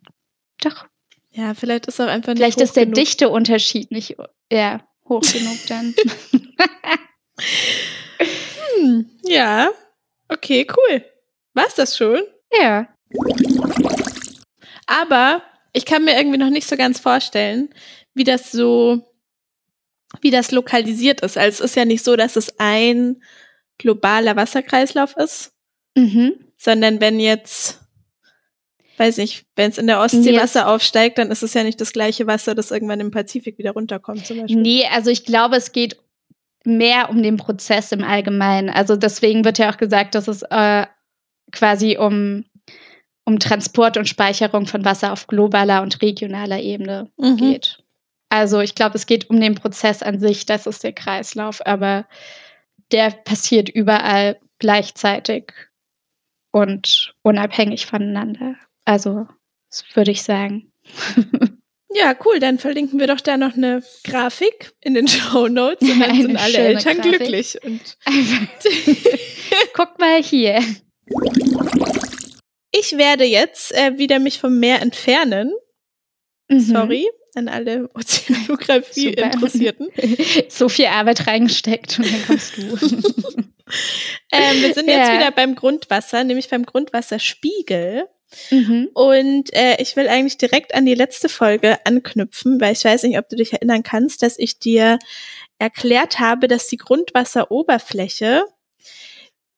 doch, 0.61 0.85
Ja, 1.31 1.53
vielleicht 1.55 1.87
ist 1.87 1.99
auch 1.99 2.07
einfach 2.07 2.33
nicht 2.33 2.39
Vielleicht 2.39 2.61
ist 2.61 2.75
der 2.75 2.85
genug. 2.85 2.95
Dichteunterschied 2.95 3.91
nicht 3.91 4.15
ja, 4.51 4.85
hoch 5.07 5.21
genug 5.21 5.57
dann. 5.67 5.93
Hm, 8.79 9.09
ja, 9.23 9.69
okay, 10.29 10.65
cool. 10.75 11.03
War's 11.53 11.75
das 11.75 11.95
schon? 11.97 12.21
ja. 12.51 12.87
Aber 14.87 15.43
ich 15.73 15.85
kann 15.85 16.05
mir 16.05 16.17
irgendwie 16.17 16.37
noch 16.37 16.49
nicht 16.49 16.67
so 16.67 16.75
ganz 16.77 16.99
vorstellen, 16.99 17.69
wie 18.13 18.23
das 18.23 18.51
so, 18.51 19.01
wie 20.21 20.31
das 20.31 20.51
lokalisiert 20.51 21.21
ist. 21.21 21.37
Also 21.37 21.63
es 21.63 21.71
ist 21.71 21.75
ja 21.75 21.85
nicht 21.85 22.03
so, 22.03 22.15
dass 22.15 22.35
es 22.35 22.59
ein 22.59 23.21
globaler 23.77 24.35
Wasserkreislauf 24.35 25.15
ist, 25.17 25.53
Mhm. 25.95 26.33
sondern 26.57 26.99
wenn 27.01 27.19
jetzt, 27.19 27.79
weiß 28.97 29.17
nicht, 29.17 29.45
wenn 29.55 29.69
es 29.71 29.77
in 29.77 29.87
der 29.87 29.99
Ostsee 29.99 30.31
Jetzt- 30.31 30.41
Wasser 30.43 30.67
aufsteigt, 30.69 31.17
dann 31.17 31.29
ist 31.31 31.43
es 31.43 31.53
ja 31.53 31.63
nicht 31.63 31.79
das 31.81 31.93
gleiche 31.93 32.25
Wasser, 32.27 32.55
das 32.55 32.71
irgendwann 32.71 32.99
im 32.99 33.11
Pazifik 33.11 33.57
wieder 33.57 33.71
runterkommt 33.71 34.25
zum 34.25 34.41
Beispiel. 34.41 34.61
Nee, 34.61 34.85
also 34.91 35.09
ich 35.11 35.25
glaube, 35.25 35.55
es 35.55 35.71
geht 35.71 35.97
mehr 36.65 37.09
um 37.09 37.21
den 37.23 37.37
Prozess 37.37 37.91
im 37.91 38.03
Allgemeinen. 38.03 38.69
Also 38.69 38.95
deswegen 38.95 39.45
wird 39.45 39.57
ja 39.57 39.71
auch 39.71 39.77
gesagt, 39.77 40.15
dass 40.15 40.27
es 40.27 40.41
äh, 40.49 40.85
quasi 41.51 41.97
um, 41.97 42.43
um 43.23 43.39
Transport 43.39 43.95
und 43.97 44.07
Speicherung 44.09 44.65
von 44.65 44.83
Wasser 44.83 45.13
auf 45.13 45.27
globaler 45.27 45.81
und 45.81 46.01
regionaler 46.01 46.59
Ebene 46.59 47.09
Mhm. 47.17 47.37
geht. 47.37 47.83
Also 48.29 48.59
ich 48.59 48.75
glaube, 48.75 48.95
es 48.95 49.05
geht 49.05 49.29
um 49.29 49.39
den 49.39 49.55
Prozess 49.55 50.03
an 50.03 50.19
sich, 50.19 50.45
das 50.45 50.67
ist 50.67 50.83
der 50.83 50.93
Kreislauf, 50.93 51.65
aber 51.65 52.07
der 52.91 53.11
passiert 53.11 53.69
überall 53.69 54.39
gleichzeitig 54.59 55.53
und 56.51 57.13
unabhängig 57.21 57.85
voneinander. 57.85 58.55
Also, 58.85 59.27
das 59.69 59.83
würde 59.95 60.11
ich 60.11 60.23
sagen. 60.23 60.71
Ja, 61.93 62.15
cool. 62.25 62.39
Dann 62.39 62.59
verlinken 62.59 62.99
wir 62.99 63.07
doch 63.07 63.21
da 63.21 63.37
noch 63.37 63.55
eine 63.55 63.81
Grafik 64.03 64.73
in 64.81 64.93
den 64.93 65.07
Show 65.07 65.47
Notes 65.47 65.89
und 65.89 65.99
dann 65.99 66.11
Eine 66.11 66.21
sind 66.21 66.37
alle 66.37 66.57
Eltern 66.57 66.97
Grafik. 66.97 67.17
glücklich. 67.17 67.57
Und 67.63 67.97
Guck 69.73 69.97
mal 69.97 70.21
hier. 70.21 70.61
ich 72.71 72.97
werde 72.97 73.23
jetzt 73.23 73.73
äh, 73.73 73.97
wieder 73.97 74.19
mich 74.19 74.39
vom 74.39 74.59
Meer 74.59 74.81
entfernen. 74.81 75.53
Mhm. 76.49 76.59
Sorry 76.59 77.07
an 77.37 77.47
alle 77.47 77.89
Ozeanografie 77.95 79.09
Super. 79.11 79.25
Interessierten. 79.25 79.87
So 80.49 80.67
viel 80.69 80.87
Arbeit 80.87 81.27
reingesteckt 81.27 81.99
und 81.99 82.11
dann 82.11 82.25
kommst 82.27 82.57
du. 82.57 83.43
Ähm, 84.31 84.61
wir 84.61 84.73
sind 84.73 84.87
jetzt 84.87 85.09
Ja. 85.09 85.13
wieder 85.19 85.31
beim 85.31 85.53
Grundwasser, 85.55 86.23
nämlich 86.23 86.47
beim 86.49 86.65
Grundwasserspiegel. 86.65 88.07
mhm. 88.49 88.89
Und 88.93 89.53
äh, 89.53 89.81
ich 89.81 89.97
will 89.97 90.07
eigentlich 90.07 90.37
direkt 90.37 90.73
an 90.73 90.85
die 90.85 90.93
letzte 90.95 91.27
Folge 91.27 91.77
anknüpfen, 91.85 92.61
weil 92.61 92.71
ich 92.73 92.85
weiß 92.85 93.03
nicht, 93.03 93.17
ob 93.17 93.27
du 93.27 93.35
dich 93.35 93.51
erinnern 93.53 93.83
kannst, 93.83 94.21
dass 94.23 94.39
ich 94.39 94.59
dir 94.59 94.99
erklärt 95.59 96.19
habe, 96.19 96.47
dass 96.47 96.67
die 96.67 96.77
Grundwasseroberfläche 96.77 98.45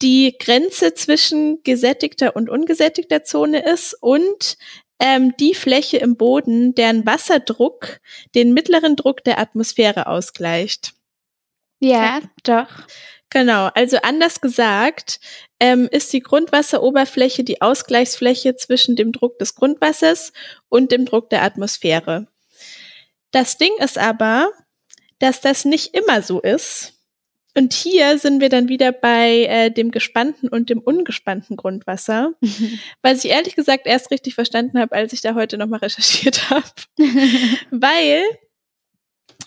die 0.01 0.35
Grenze 0.39 0.93
zwischen 0.93 1.61
gesättigter 1.63 2.35
und 2.35 2.49
ungesättigter 2.49 3.23
Zone 3.23 3.63
ist 3.63 3.93
und 4.01 4.57
ähm, 4.99 5.35
die 5.37 5.53
Fläche 5.53 5.97
im 5.97 6.17
Boden, 6.17 6.75
deren 6.75 7.05
Wasserdruck 7.05 7.99
den 8.35 8.53
mittleren 8.53 8.95
Druck 8.95 9.23
der 9.23 9.39
Atmosphäre 9.39 10.07
ausgleicht. 10.07 10.93
Ja, 11.79 12.19
doch. 12.43 12.67
Genau, 13.29 13.69
also 13.75 13.97
anders 13.97 14.41
gesagt, 14.41 15.19
ähm, 15.59 15.87
ist 15.91 16.11
die 16.13 16.21
Grundwasseroberfläche 16.21 17.43
die 17.43 17.61
Ausgleichsfläche 17.61 18.55
zwischen 18.55 18.95
dem 18.95 19.11
Druck 19.11 19.37
des 19.37 19.55
Grundwassers 19.55 20.33
und 20.67 20.91
dem 20.91 21.05
Druck 21.05 21.29
der 21.29 21.43
Atmosphäre. 21.43 22.27
Das 23.31 23.57
Ding 23.57 23.71
ist 23.77 23.99
aber, 23.99 24.51
dass 25.19 25.41
das 25.41 25.65
nicht 25.65 25.93
immer 25.93 26.23
so 26.23 26.41
ist. 26.41 26.98
Und 27.59 27.73
hier 27.73 28.17
sind 28.17 28.39
wir 28.39 28.47
dann 28.47 28.69
wieder 28.69 28.93
bei 28.93 29.43
äh, 29.43 29.69
dem 29.69 29.91
gespannten 29.91 30.47
und 30.47 30.69
dem 30.69 30.79
ungespannten 30.79 31.57
Grundwasser, 31.57 32.31
was 33.01 33.25
ich 33.25 33.31
ehrlich 33.31 33.57
gesagt 33.57 33.85
erst 33.85 34.11
richtig 34.11 34.33
verstanden 34.33 34.79
habe, 34.79 34.95
als 34.95 35.11
ich 35.11 35.19
da 35.19 35.35
heute 35.35 35.57
nochmal 35.57 35.79
recherchiert 35.79 36.49
habe 36.49 36.63
weil 37.69 38.23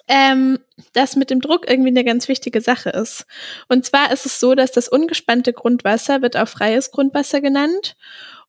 ähm, 0.09 0.59
das 0.92 1.16
mit 1.16 1.31
dem 1.31 1.40
Druck 1.40 1.71
irgendwie 1.71 1.88
eine 1.88 2.04
ganz 2.04 2.28
wichtige 2.28 2.61
Sache 2.61 2.90
ist. 2.90 3.25
Und 3.69 3.87
zwar 3.87 4.12
ist 4.12 4.26
es 4.26 4.38
so, 4.38 4.54
dass 4.54 4.73
das 4.73 4.90
ungespannte 4.90 5.54
Grundwasser 5.54 6.21
wird 6.21 6.37
auch 6.37 6.49
freies 6.49 6.90
Grundwasser 6.90 7.40
genannt. 7.40 7.97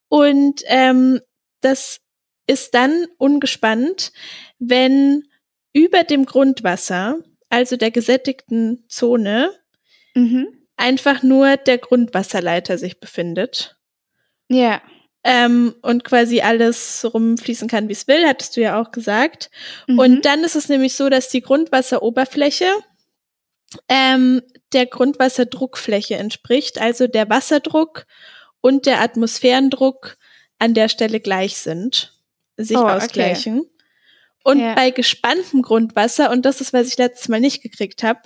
Und 0.09 0.61
ähm, 0.65 1.21
das 1.61 2.01
ist 2.47 2.73
dann 2.73 3.05
ungespannt, 3.17 4.11
wenn 4.59 5.23
über 5.71 6.03
dem 6.03 6.25
Grundwasser, 6.25 7.19
also 7.53 7.77
der 7.77 7.91
gesättigten 7.91 8.83
Zone, 8.89 9.51
mhm. 10.15 10.47
einfach 10.75 11.21
nur 11.21 11.55
der 11.55 11.77
Grundwasserleiter 11.77 12.79
sich 12.79 12.99
befindet 12.99 13.77
Ja. 14.49 14.81
ähm, 15.23 15.75
und 15.83 16.03
quasi 16.03 16.41
alles 16.41 17.05
rumfließen 17.13 17.67
kann, 17.67 17.89
wie 17.89 17.93
es 17.93 18.07
will, 18.07 18.25
hattest 18.25 18.57
du 18.57 18.61
ja 18.61 18.81
auch 18.81 18.89
gesagt. 18.89 19.51
Mhm. 19.85 19.99
Und 19.99 20.25
dann 20.25 20.43
ist 20.43 20.55
es 20.55 20.67
nämlich 20.67 20.95
so, 20.95 21.09
dass 21.09 21.29
die 21.29 21.41
Grundwasseroberfläche 21.41 22.65
ähm, 23.87 24.41
der 24.73 24.87
Grundwasserdruckfläche 24.87 26.15
entspricht, 26.15 26.81
also 26.81 27.05
der 27.05 27.29
Wasserdruck 27.29 28.07
und 28.61 28.87
der 28.87 28.99
Atmosphärendruck 28.99 30.17
an 30.57 30.73
der 30.73 30.89
Stelle 30.89 31.19
gleich 31.19 31.57
sind, 31.57 32.19
sich 32.57 32.77
Oh, 32.77 32.81
okay. 32.81 33.67
Und 34.43 34.59
Ja. 34.59 34.75
bei 34.75 34.91
gespanntem 34.91 35.61
Grundwasser, 35.61 36.29
und 36.29 36.45
das 36.45 36.61
ist, 36.61 36.73
was 36.73 36.87
ich 36.87 36.97
letztes 36.97 37.29
Mal 37.29 37.39
nicht 37.39 37.63
gekriegt 37.63 38.03
habe, 38.03 38.21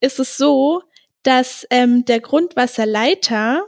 ist 0.00 0.18
es 0.18 0.36
so, 0.36 0.82
dass 1.22 1.66
ähm, 1.70 2.04
der 2.06 2.20
Grundwasserleiter, 2.20 3.66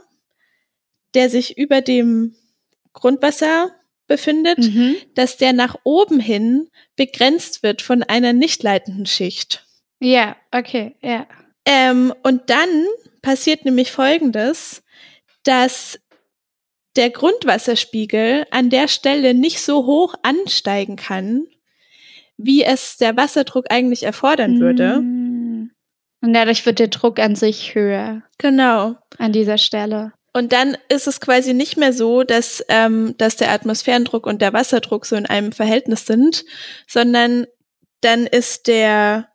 der 1.13 1.29
sich 1.29 1.57
über 1.57 1.81
dem 1.81 2.35
Grundwasser 2.93 3.71
befindet, 4.07 4.57
mhm. 4.57 4.95
dass 5.15 5.37
der 5.37 5.53
nach 5.53 5.75
oben 5.83 6.19
hin 6.19 6.69
begrenzt 6.95 7.63
wird 7.63 7.81
von 7.81 8.03
einer 8.03 8.33
nicht 8.33 8.63
leitenden 8.63 9.05
Schicht. 9.05 9.65
Ja, 9.99 10.35
okay, 10.51 10.95
ja. 11.01 11.27
Ähm, 11.65 12.13
und 12.23 12.49
dann 12.49 12.85
passiert 13.21 13.65
nämlich 13.65 13.91
Folgendes, 13.91 14.83
dass 15.43 15.99
der 16.95 17.09
Grundwasserspiegel 17.09 18.45
an 18.51 18.69
der 18.69 18.87
Stelle 18.87 19.33
nicht 19.33 19.61
so 19.61 19.85
hoch 19.85 20.15
ansteigen 20.23 20.95
kann, 20.95 21.47
wie 22.37 22.63
es 22.63 22.97
der 22.97 23.15
Wasserdruck 23.15 23.65
eigentlich 23.69 24.03
erfordern 24.03 24.59
würde. 24.59 24.99
Mm. 24.99 25.71
Und 26.21 26.33
dadurch 26.33 26.65
wird 26.65 26.79
der 26.79 26.87
Druck 26.87 27.19
an 27.19 27.35
sich 27.35 27.75
höher 27.75 28.23
Genau. 28.37 28.95
an 29.17 29.33
dieser 29.33 29.57
Stelle. 29.57 30.13
Und 30.33 30.51
dann 30.51 30.77
ist 30.89 31.05
es 31.07 31.21
quasi 31.21 31.53
nicht 31.53 31.77
mehr 31.77 31.93
so, 31.93 32.23
dass, 32.23 32.63
ähm, 32.69 33.13
dass 33.17 33.35
der 33.35 33.51
Atmosphärendruck 33.51 34.25
und 34.25 34.41
der 34.41 34.51
Wasserdruck 34.51 35.05
so 35.05 35.15
in 35.15 35.27
einem 35.27 35.51
Verhältnis 35.51 36.07
sind, 36.07 36.43
sondern 36.87 37.45
dann 38.01 38.25
ist 38.25 38.67
der 38.67 39.29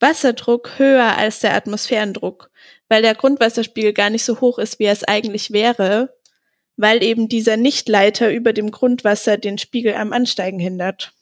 Wasserdruck 0.00 0.78
höher 0.78 1.16
als 1.18 1.40
der 1.40 1.54
Atmosphärendruck, 1.54 2.50
weil 2.88 3.02
der 3.02 3.14
Grundwasserspiegel 3.14 3.92
gar 3.92 4.08
nicht 4.08 4.24
so 4.24 4.40
hoch 4.40 4.58
ist, 4.58 4.78
wie 4.78 4.84
er 4.84 4.92
es 4.92 5.04
eigentlich 5.04 5.52
wäre, 5.52 6.16
weil 6.76 7.02
eben 7.02 7.28
dieser 7.28 7.58
Nichtleiter 7.58 8.32
über 8.32 8.54
dem 8.54 8.70
Grundwasser 8.70 9.36
den 9.36 9.58
Spiegel 9.58 9.94
am 9.94 10.12
Ansteigen 10.14 10.58
hindert. 10.58 11.12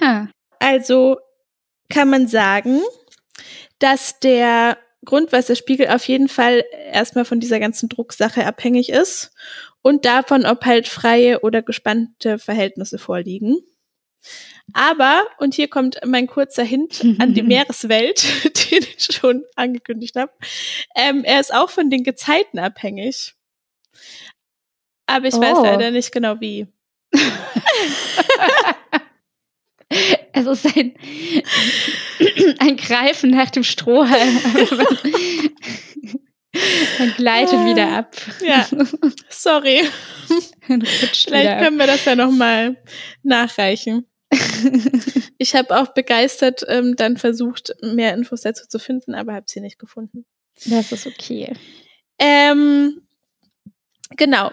Ha. 0.00 0.28
Also 0.64 1.18
kann 1.90 2.08
man 2.08 2.26
sagen, 2.26 2.80
dass 3.80 4.18
der 4.20 4.78
Grundwasserspiegel 5.04 5.88
auf 5.88 6.08
jeden 6.08 6.28
Fall 6.28 6.64
erstmal 6.90 7.26
von 7.26 7.38
dieser 7.38 7.60
ganzen 7.60 7.90
Drucksache 7.90 8.46
abhängig 8.46 8.88
ist 8.88 9.32
und 9.82 10.06
davon, 10.06 10.46
ob 10.46 10.64
halt 10.64 10.88
freie 10.88 11.40
oder 11.40 11.60
gespannte 11.60 12.38
Verhältnisse 12.38 12.96
vorliegen. 12.96 13.58
Aber, 14.72 15.26
und 15.36 15.52
hier 15.52 15.68
kommt 15.68 16.00
mein 16.06 16.26
kurzer 16.28 16.64
Hint 16.64 17.04
an 17.18 17.34
die 17.34 17.42
Meereswelt, 17.42 18.24
den 18.70 18.86
ich 18.96 19.14
schon 19.14 19.44
angekündigt 19.56 20.16
habe, 20.16 20.32
ähm, 20.96 21.24
er 21.24 21.40
ist 21.40 21.52
auch 21.52 21.68
von 21.68 21.90
den 21.90 22.04
Gezeiten 22.04 22.58
abhängig. 22.58 23.34
Aber 25.04 25.26
ich 25.26 25.34
oh. 25.34 25.42
weiß 25.42 25.58
leider 25.62 25.90
nicht 25.90 26.10
genau 26.10 26.40
wie. 26.40 26.68
Es 30.34 30.46
ist 30.46 30.76
ein, 30.76 30.94
ein 32.58 32.76
Greifen 32.76 33.30
nach 33.30 33.50
dem 33.50 33.62
Strohhalm. 33.62 34.40
Man 36.98 37.14
gleitet 37.16 37.54
ah, 37.54 37.66
wieder 37.66 37.88
ab. 37.88 38.16
Ja, 38.40 38.68
sorry. 39.28 39.82
Vielleicht 40.66 41.58
können 41.58 41.78
wir 41.78 41.86
das 41.86 42.04
ja 42.04 42.16
nochmal 42.16 42.76
nachreichen. 43.22 44.06
ich 45.38 45.54
habe 45.54 45.76
auch 45.76 45.88
begeistert 45.94 46.64
ähm, 46.68 46.96
dann 46.96 47.16
versucht, 47.16 47.74
mehr 47.82 48.14
Infos 48.14 48.40
dazu 48.42 48.66
zu 48.68 48.78
finden, 48.78 49.14
aber 49.14 49.34
habe 49.34 49.46
sie 49.48 49.60
nicht 49.60 49.78
gefunden. 49.78 50.24
Das 50.66 50.92
ist 50.92 51.06
okay. 51.06 51.52
Ähm, 52.18 53.02
genau. 54.10 54.50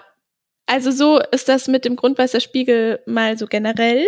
Also 0.65 0.91
so 0.91 1.19
ist 1.31 1.49
das 1.49 1.67
mit 1.67 1.85
dem 1.85 1.95
Grundwasserspiegel 1.95 3.01
mal 3.05 3.37
so 3.37 3.47
generell. 3.47 4.05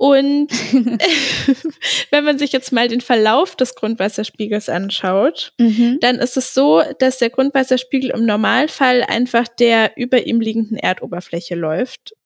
Und 0.00 0.48
wenn 2.10 2.24
man 2.24 2.38
sich 2.38 2.52
jetzt 2.52 2.72
mal 2.72 2.88
den 2.88 3.02
Verlauf 3.02 3.54
des 3.54 3.74
Grundwasserspiegels 3.74 4.70
anschaut, 4.70 5.52
mhm. 5.58 5.98
dann 6.00 6.16
ist 6.16 6.38
es 6.38 6.54
so, 6.54 6.82
dass 7.00 7.18
der 7.18 7.28
Grundwasserspiegel 7.28 8.08
im 8.08 8.24
Normalfall 8.24 9.02
einfach 9.02 9.46
der 9.46 9.98
über 9.98 10.26
ihm 10.26 10.40
liegenden 10.40 10.78
Erdoberfläche 10.78 11.54
läuft, 11.54 12.16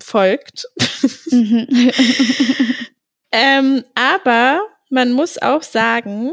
folgt. 0.00 0.66
Mhm. 1.30 1.68
ähm, 3.30 3.84
aber 3.94 4.62
man 4.90 5.12
muss 5.12 5.40
auch 5.40 5.62
sagen, 5.62 6.32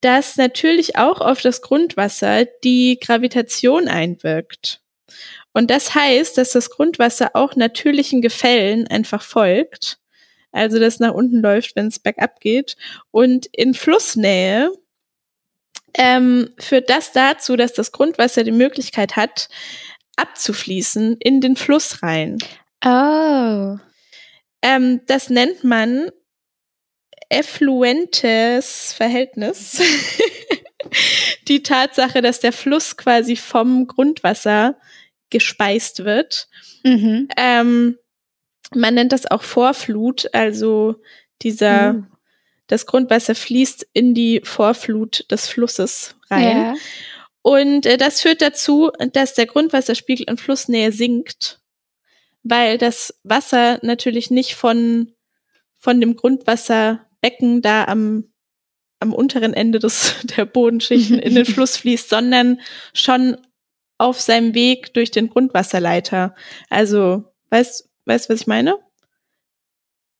dass 0.00 0.36
natürlich 0.36 0.96
auch 0.96 1.20
auf 1.20 1.42
das 1.42 1.62
Grundwasser 1.62 2.44
die 2.64 2.98
Gravitation 3.00 3.86
einwirkt. 3.86 4.80
Und 5.52 5.70
das 5.70 5.94
heißt, 5.94 6.36
dass 6.38 6.50
das 6.50 6.70
Grundwasser 6.70 7.30
auch 7.34 7.54
natürlichen 7.54 8.20
Gefällen 8.20 8.88
einfach 8.88 9.22
folgt 9.22 10.00
also 10.52 10.78
das 10.78 11.00
nach 11.00 11.14
unten 11.14 11.40
läuft, 11.40 11.76
wenn 11.76 11.88
es 11.88 11.98
bergab 11.98 12.40
geht. 12.40 12.76
Und 13.10 13.46
in 13.52 13.74
Flussnähe 13.74 14.72
ähm, 15.94 16.50
führt 16.58 16.90
das 16.90 17.12
dazu, 17.12 17.56
dass 17.56 17.72
das 17.72 17.92
Grundwasser 17.92 18.44
die 18.44 18.52
Möglichkeit 18.52 19.16
hat, 19.16 19.48
abzufließen 20.16 21.16
in 21.18 21.40
den 21.40 21.56
Fluss 21.56 22.02
rein. 22.02 22.38
Oh. 22.84 23.76
Ähm, 24.62 25.00
das 25.06 25.30
nennt 25.30 25.64
man 25.64 26.10
effluentes 27.28 28.92
Verhältnis. 28.92 29.80
die 31.48 31.62
Tatsache, 31.62 32.22
dass 32.22 32.40
der 32.40 32.52
Fluss 32.52 32.96
quasi 32.96 33.36
vom 33.36 33.86
Grundwasser 33.86 34.76
gespeist 35.30 36.04
wird. 36.04 36.48
Mhm. 36.84 37.28
Ähm, 37.36 37.98
man 38.74 38.94
nennt 38.94 39.12
das 39.12 39.30
auch 39.30 39.42
Vorflut, 39.42 40.28
also 40.32 40.96
dieser, 41.42 41.94
mhm. 41.94 42.06
das 42.66 42.86
Grundwasser 42.86 43.34
fließt 43.34 43.86
in 43.92 44.14
die 44.14 44.40
Vorflut 44.44 45.30
des 45.30 45.48
Flusses 45.48 46.16
rein. 46.30 46.56
Ja. 46.56 46.74
Und 47.42 47.86
äh, 47.86 47.96
das 47.96 48.20
führt 48.20 48.42
dazu, 48.42 48.90
dass 49.12 49.34
der 49.34 49.46
Grundwasserspiegel 49.46 50.26
in 50.28 50.36
Flussnähe 50.36 50.92
sinkt, 50.92 51.60
weil 52.42 52.78
das 52.78 53.18
Wasser 53.22 53.78
natürlich 53.82 54.30
nicht 54.30 54.54
von, 54.54 55.12
von 55.78 56.00
dem 56.00 56.16
Grundwasserbecken 56.16 57.62
da 57.62 57.84
am, 57.84 58.32
am 59.00 59.14
unteren 59.14 59.54
Ende 59.54 59.78
des, 59.78 60.16
der 60.36 60.44
Bodenschichten 60.44 61.18
in 61.18 61.34
den 61.34 61.46
Fluss 61.46 61.76
fließt, 61.76 62.08
sondern 62.10 62.60
schon 62.92 63.36
auf 63.96 64.20
seinem 64.20 64.54
Weg 64.54 64.94
durch 64.94 65.10
den 65.10 65.28
Grundwasserleiter. 65.28 66.34
Also, 66.68 67.24
weißt, 67.50 67.87
Weißt 68.08 68.28
du, 68.28 68.32
was 68.32 68.40
ich 68.40 68.46
meine? 68.46 68.78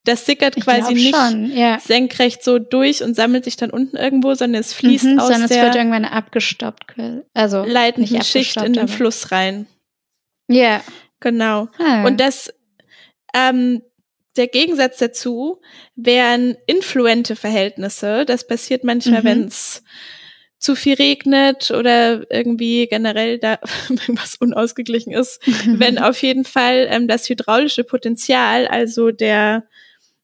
Das 0.05 0.25
sickert 0.27 0.57
ich 0.57 0.65
quasi 0.65 0.95
nicht 0.95 1.15
schon, 1.15 1.53
ja. 1.53 1.81
senkrecht 1.81 2.43
so 2.43 2.59
durch 2.59 3.03
und 3.03 3.15
sammelt 3.15 3.45
sich 3.45 3.57
dann 3.57 3.71
unten 3.71 3.97
irgendwo, 3.97 4.35
sondern 4.35 4.61
es 4.61 4.73
fließt 4.73 5.05
mhm, 5.05 5.19
aus 5.19 5.29
sondern 5.29 5.49
der 5.49 5.59
es 5.59 5.65
wird 5.65 5.75
irgendwann 5.75 6.05
abgestoppt, 6.05 6.95
also 7.35 7.65
leitenden 7.65 8.23
Schicht 8.23 8.57
in 8.57 8.75
den 8.75 8.89
Fluss 8.89 9.33
rein. 9.33 9.67
Ja. 10.49 10.83
Genau. 11.21 11.69
Ah. 11.79 12.07
Und 12.07 12.21
das, 12.21 12.53
ähm, 13.35 13.83
der 14.37 14.47
Gegensatz 14.47 14.99
dazu 14.99 15.61
wären 15.97 16.57
influente 16.67 17.37
Verhältnisse. 17.37 18.25
Das 18.25 18.47
passiert 18.47 18.85
manchmal, 18.85 19.21
mhm. 19.21 19.25
wenn 19.25 19.45
es 19.47 19.83
zu 20.59 20.75
viel 20.75 20.95
regnet 20.95 21.71
oder 21.71 22.31
irgendwie 22.31 22.87
generell 22.89 23.39
da 23.39 23.59
was 24.09 24.37
unausgeglichen 24.37 25.13
ist, 25.13 25.41
wenn 25.67 25.99
auf 25.99 26.21
jeden 26.23 26.45
Fall 26.45 26.89
ähm, 26.91 27.09
das 27.09 27.29
hydraulische 27.29 27.85
Potenzial, 27.85 28.67
also 28.67 29.11
der 29.11 29.69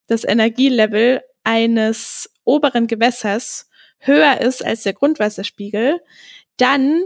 das 0.07 0.25
Energielevel 0.25 1.23
eines 1.45 2.31
oberen 2.45 2.87
Gewässers 2.87 3.69
höher 3.99 4.41
ist 4.41 4.65
als 4.65 4.83
der 4.83 4.93
Grundwasserspiegel, 4.93 6.01
dann 6.57 7.03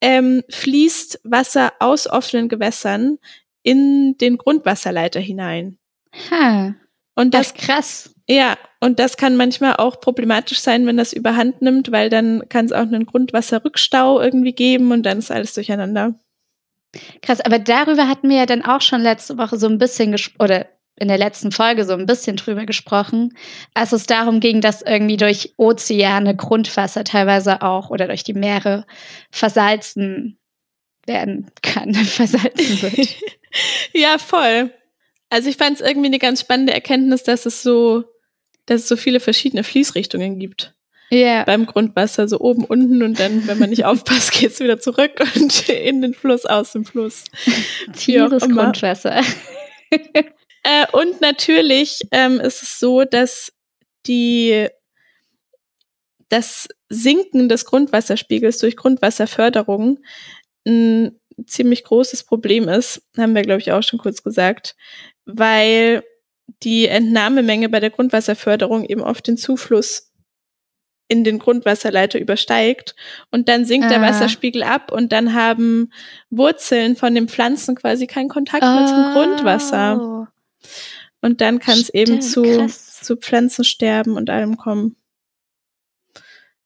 ähm, 0.00 0.42
fließt 0.48 1.20
Wasser 1.24 1.72
aus 1.80 2.06
offenen 2.06 2.48
Gewässern 2.48 3.18
in 3.62 4.16
den 4.18 4.38
Grundwasserleiter 4.38 5.20
hinein. 5.20 5.78
Ha. 6.30 6.74
Und 7.18 7.34
das, 7.34 7.48
ist 7.48 7.58
krass. 7.58 8.14
Ja, 8.28 8.56
und 8.78 9.00
das 9.00 9.16
kann 9.16 9.36
manchmal 9.36 9.74
auch 9.74 10.00
problematisch 10.00 10.60
sein, 10.60 10.86
wenn 10.86 10.96
das 10.96 11.12
überhand 11.12 11.60
nimmt, 11.62 11.90
weil 11.90 12.10
dann 12.10 12.48
kann 12.48 12.66
es 12.66 12.72
auch 12.72 12.82
einen 12.82 13.06
Grundwasserrückstau 13.06 14.20
irgendwie 14.20 14.52
geben 14.52 14.92
und 14.92 15.02
dann 15.02 15.18
ist 15.18 15.32
alles 15.32 15.52
durcheinander. 15.52 16.14
Krass, 17.20 17.40
aber 17.40 17.58
darüber 17.58 18.06
hatten 18.06 18.28
wir 18.28 18.36
ja 18.36 18.46
dann 18.46 18.64
auch 18.64 18.82
schon 18.82 19.00
letzte 19.00 19.36
Woche 19.36 19.58
so 19.58 19.66
ein 19.66 19.78
bisschen 19.78 20.14
oder 20.38 20.66
in 20.94 21.08
der 21.08 21.18
letzten 21.18 21.50
Folge 21.50 21.84
so 21.84 21.92
ein 21.94 22.06
bisschen 22.06 22.36
drüber 22.36 22.66
gesprochen, 22.66 23.36
als 23.74 23.90
es 23.90 24.06
darum 24.06 24.38
ging, 24.38 24.60
dass 24.60 24.82
irgendwie 24.82 25.16
durch 25.16 25.54
Ozeane 25.56 26.36
Grundwasser 26.36 27.02
teilweise 27.02 27.62
auch 27.62 27.90
oder 27.90 28.06
durch 28.06 28.22
die 28.22 28.34
Meere 28.34 28.86
versalzen 29.32 30.38
werden 31.04 31.50
kann, 31.62 31.94
versalzen 31.94 32.80
wird. 32.80 33.16
ja, 33.92 34.18
voll. 34.18 34.72
Also 35.30 35.48
ich 35.48 35.56
fand 35.56 35.80
es 35.80 35.86
irgendwie 35.86 36.06
eine 36.06 36.18
ganz 36.18 36.40
spannende 36.40 36.72
Erkenntnis, 36.72 37.22
dass 37.22 37.46
es 37.46 37.62
so 37.62 38.04
dass 38.68 38.82
es 38.82 38.88
so 38.88 38.96
viele 38.96 39.20
verschiedene 39.20 39.64
Fließrichtungen 39.64 40.38
gibt. 40.38 40.74
Ja. 41.10 41.18
Yeah. 41.18 41.44
Beim 41.44 41.64
Grundwasser, 41.64 42.28
so 42.28 42.38
oben, 42.38 42.64
unten 42.64 43.02
und 43.02 43.18
dann, 43.18 43.46
wenn 43.46 43.58
man 43.58 43.70
nicht 43.70 43.84
aufpasst, 43.86 44.32
geht's 44.32 44.60
wieder 44.60 44.78
zurück 44.78 45.12
und 45.34 45.68
in 45.68 46.02
den 46.02 46.14
Fluss, 46.14 46.44
aus 46.44 46.72
dem 46.72 46.84
Fluss. 46.84 47.24
Tiefes 47.96 48.42
Grundwasser. 48.42 49.22
äh, 49.90 50.86
und 50.92 51.20
natürlich 51.22 52.00
ähm, 52.10 52.40
ist 52.40 52.62
es 52.62 52.78
so, 52.78 53.04
dass 53.04 53.52
die 54.06 54.68
das 56.28 56.68
Sinken 56.90 57.48
des 57.48 57.64
Grundwasserspiegels 57.64 58.58
durch 58.58 58.76
Grundwasserförderung 58.76 60.00
ein 60.66 61.18
ziemlich 61.46 61.84
großes 61.84 62.24
Problem 62.24 62.68
ist, 62.68 63.00
haben 63.16 63.34
wir, 63.34 63.42
glaube 63.42 63.60
ich, 63.60 63.72
auch 63.72 63.82
schon 63.82 63.98
kurz 63.98 64.22
gesagt, 64.22 64.76
weil 65.28 66.02
die 66.62 66.88
Entnahmemenge 66.88 67.68
bei 67.68 67.80
der 67.80 67.90
Grundwasserförderung 67.90 68.84
eben 68.84 69.02
oft 69.02 69.26
den 69.26 69.36
Zufluss 69.36 70.12
in 71.06 71.24
den 71.24 71.38
Grundwasserleiter 71.38 72.18
übersteigt 72.18 72.94
und 73.30 73.48
dann 73.48 73.64
sinkt 73.64 73.86
ah. 73.86 73.90
der 73.90 74.02
Wasserspiegel 74.02 74.62
ab 74.62 74.92
und 74.92 75.12
dann 75.12 75.34
haben 75.34 75.92
Wurzeln 76.30 76.96
von 76.96 77.14
den 77.14 77.28
Pflanzen 77.28 77.76
quasi 77.76 78.06
keinen 78.06 78.28
Kontakt 78.28 78.64
oh. 78.64 78.74
mehr 78.74 78.86
zum 78.86 79.12
Grundwasser. 79.12 80.28
Und 81.20 81.40
dann 81.40 81.58
kann 81.58 81.78
es 81.78 81.88
eben 81.88 82.20
zu, 82.20 82.66
zu 82.68 83.16
Pflanzensterben 83.16 84.16
und 84.16 84.30
allem 84.30 84.56
kommen. 84.56 84.96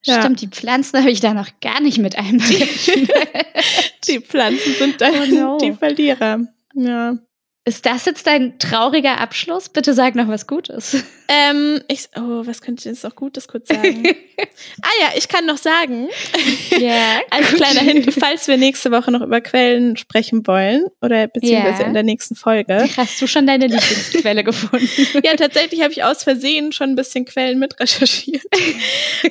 Ja. 0.04 0.20
Stimmt, 0.20 0.40
die 0.40 0.48
Pflanzen 0.48 0.98
habe 0.98 1.10
ich 1.10 1.20
da 1.20 1.32
noch 1.32 1.48
gar 1.60 1.80
nicht 1.80 1.98
mit 1.98 2.18
einberechnet. 2.18 3.08
Die 4.08 4.18
Pflanzen 4.18 4.74
sind 4.74 5.00
dann 5.00 5.14
Oh 5.14 5.34
no. 5.34 5.58
die 5.58 5.72
Verlierer. 5.72 6.40
Ja. 6.74 7.18
Ist 7.64 7.86
das 7.86 8.06
jetzt 8.06 8.26
dein 8.26 8.58
trauriger 8.58 9.18
Abschluss? 9.20 9.68
Bitte 9.68 9.94
sag 9.94 10.16
noch 10.16 10.28
was 10.28 10.46
Gutes. 10.46 10.96
Ähm, 11.34 11.80
ich, 11.88 12.08
oh, 12.14 12.44
was 12.44 12.60
könnte 12.60 12.80
ich 12.80 12.84
jetzt 12.84 13.04
noch 13.04 13.16
Gutes 13.16 13.48
kurz 13.48 13.66
sagen? 13.68 14.02
ah 14.82 14.88
ja, 15.00 15.12
ich 15.16 15.28
kann 15.28 15.46
noch 15.46 15.56
sagen, 15.56 16.08
Ja, 16.78 17.22
als 17.30 17.48
gut. 17.48 17.56
kleiner 17.56 17.80
Hint, 17.80 18.12
falls 18.12 18.48
wir 18.48 18.58
nächste 18.58 18.90
Woche 18.90 19.10
noch 19.10 19.22
über 19.22 19.40
Quellen 19.40 19.96
sprechen 19.96 20.46
wollen 20.46 20.84
oder 21.00 21.28
beziehungsweise 21.28 21.82
Ja. 21.82 21.88
in 21.88 21.94
der 21.94 22.02
nächsten 22.02 22.34
Folge. 22.36 22.86
Hast 22.98 23.22
du 23.22 23.26
schon 23.26 23.46
deine 23.46 23.66
Lieblingsquelle 23.66 24.44
gefunden? 24.44 24.86
Ja, 25.24 25.34
tatsächlich 25.36 25.80
habe 25.80 25.92
ich 25.92 26.04
aus 26.04 26.22
Versehen 26.22 26.72
schon 26.72 26.90
ein 26.90 26.96
bisschen 26.96 27.24
Quellen 27.24 27.58
mit 27.58 27.80
recherchiert, 27.80 28.44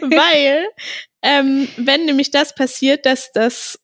weil 0.02 0.66
ähm, 1.22 1.68
wenn 1.78 2.06
nämlich 2.06 2.32
das 2.32 2.56
passiert, 2.56 3.06
dass 3.06 3.32
das 3.32 3.80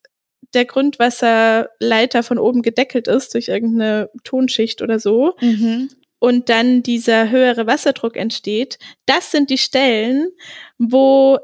der 0.53 0.65
Grundwasserleiter 0.65 2.23
von 2.23 2.38
oben 2.39 2.62
gedeckelt 2.62 3.07
ist 3.07 3.33
durch 3.33 3.47
irgendeine 3.49 4.10
Tonschicht 4.23 4.81
oder 4.81 4.99
so 4.99 5.36
Mhm. 5.41 5.89
und 6.19 6.49
dann 6.49 6.83
dieser 6.83 7.29
höhere 7.29 7.67
Wasserdruck 7.67 8.15
entsteht, 8.17 8.79
das 9.05 9.31
sind 9.31 9.49
die 9.49 9.57
Stellen, 9.57 10.29
wo 10.77 11.39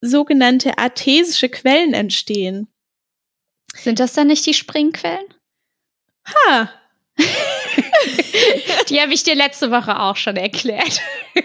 sogenannte 0.00 0.78
artesische 0.78 1.48
Quellen 1.48 1.94
entstehen. 1.94 2.68
Sind 3.74 3.98
das 4.00 4.12
dann 4.14 4.26
nicht 4.28 4.44
die 4.46 4.54
Springquellen? 4.54 5.26
Ha, 6.28 6.70
Die 8.90 9.00
habe 9.00 9.14
ich 9.14 9.22
dir 9.22 9.34
letzte 9.34 9.70
Woche 9.70 9.98
auch 10.00 10.16
schon 10.16 10.36
erklärt. 10.36 11.00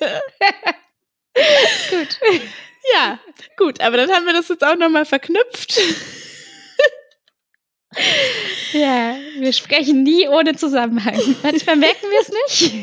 Gut. 1.90 2.18
ja, 2.94 3.18
gut, 3.56 3.80
aber 3.80 3.96
dann 3.96 4.10
haben 4.10 4.26
wir 4.26 4.32
das 4.32 4.48
jetzt 4.48 4.64
auch 4.64 4.76
nochmal 4.76 5.04
verknüpft. 5.04 5.80
Ja, 8.72 9.16
wir 9.38 9.54
sprechen 9.54 10.02
nie 10.02 10.28
ohne 10.28 10.54
Zusammenhang. 10.54 11.18
Manchmal 11.42 11.76
merken 11.76 12.06
wir 12.10 12.20
es 12.20 12.60
nicht, 12.60 12.74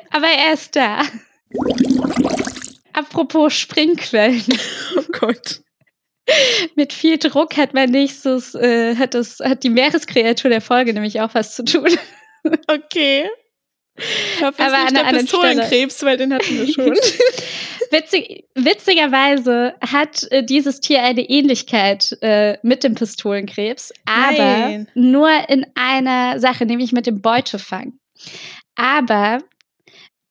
aber 0.10 0.28
er 0.28 0.52
ist 0.52 0.76
da. 0.76 1.02
Apropos 2.92 3.54
Springquellen. 3.54 4.44
Oh 4.96 5.02
Gott. 5.18 5.62
Mit 6.76 6.92
viel 6.92 7.18
Druck 7.18 7.56
hat 7.56 7.74
mein 7.74 7.90
nächstes, 7.90 8.54
äh, 8.54 8.94
hat, 8.94 9.14
das, 9.14 9.40
hat 9.40 9.64
die 9.64 9.70
Meereskreatur 9.70 10.50
der 10.50 10.60
Folge 10.60 10.94
nämlich 10.94 11.20
auch 11.20 11.34
was 11.34 11.56
zu 11.56 11.64
tun. 11.64 11.88
Okay. 12.68 13.28
Ich 13.96 14.42
hoffe, 14.42 14.62
es 14.62 14.72
ist 14.72 14.92
nicht 14.92 14.96
der 14.96 15.18
Pistolenkrebs, 15.18 16.02
weil 16.02 16.16
den 16.16 16.32
hatten 16.32 16.58
wir 16.58 16.72
schon. 16.72 16.92
Witzig, 17.90 18.46
witzigerweise 18.54 19.74
hat 19.82 20.26
äh, 20.30 20.42
dieses 20.42 20.80
Tier 20.80 21.02
eine 21.02 21.28
Ähnlichkeit 21.28 22.16
äh, 22.22 22.56
mit 22.62 22.84
dem 22.84 22.94
Pistolenkrebs, 22.94 23.92
aber 24.06 24.38
Nein. 24.38 24.88
nur 24.94 25.30
in 25.50 25.66
einer 25.74 26.40
Sache, 26.40 26.64
nämlich 26.64 26.92
mit 26.92 27.06
dem 27.06 27.20
Beutefang. 27.20 27.92
Aber 28.76 29.40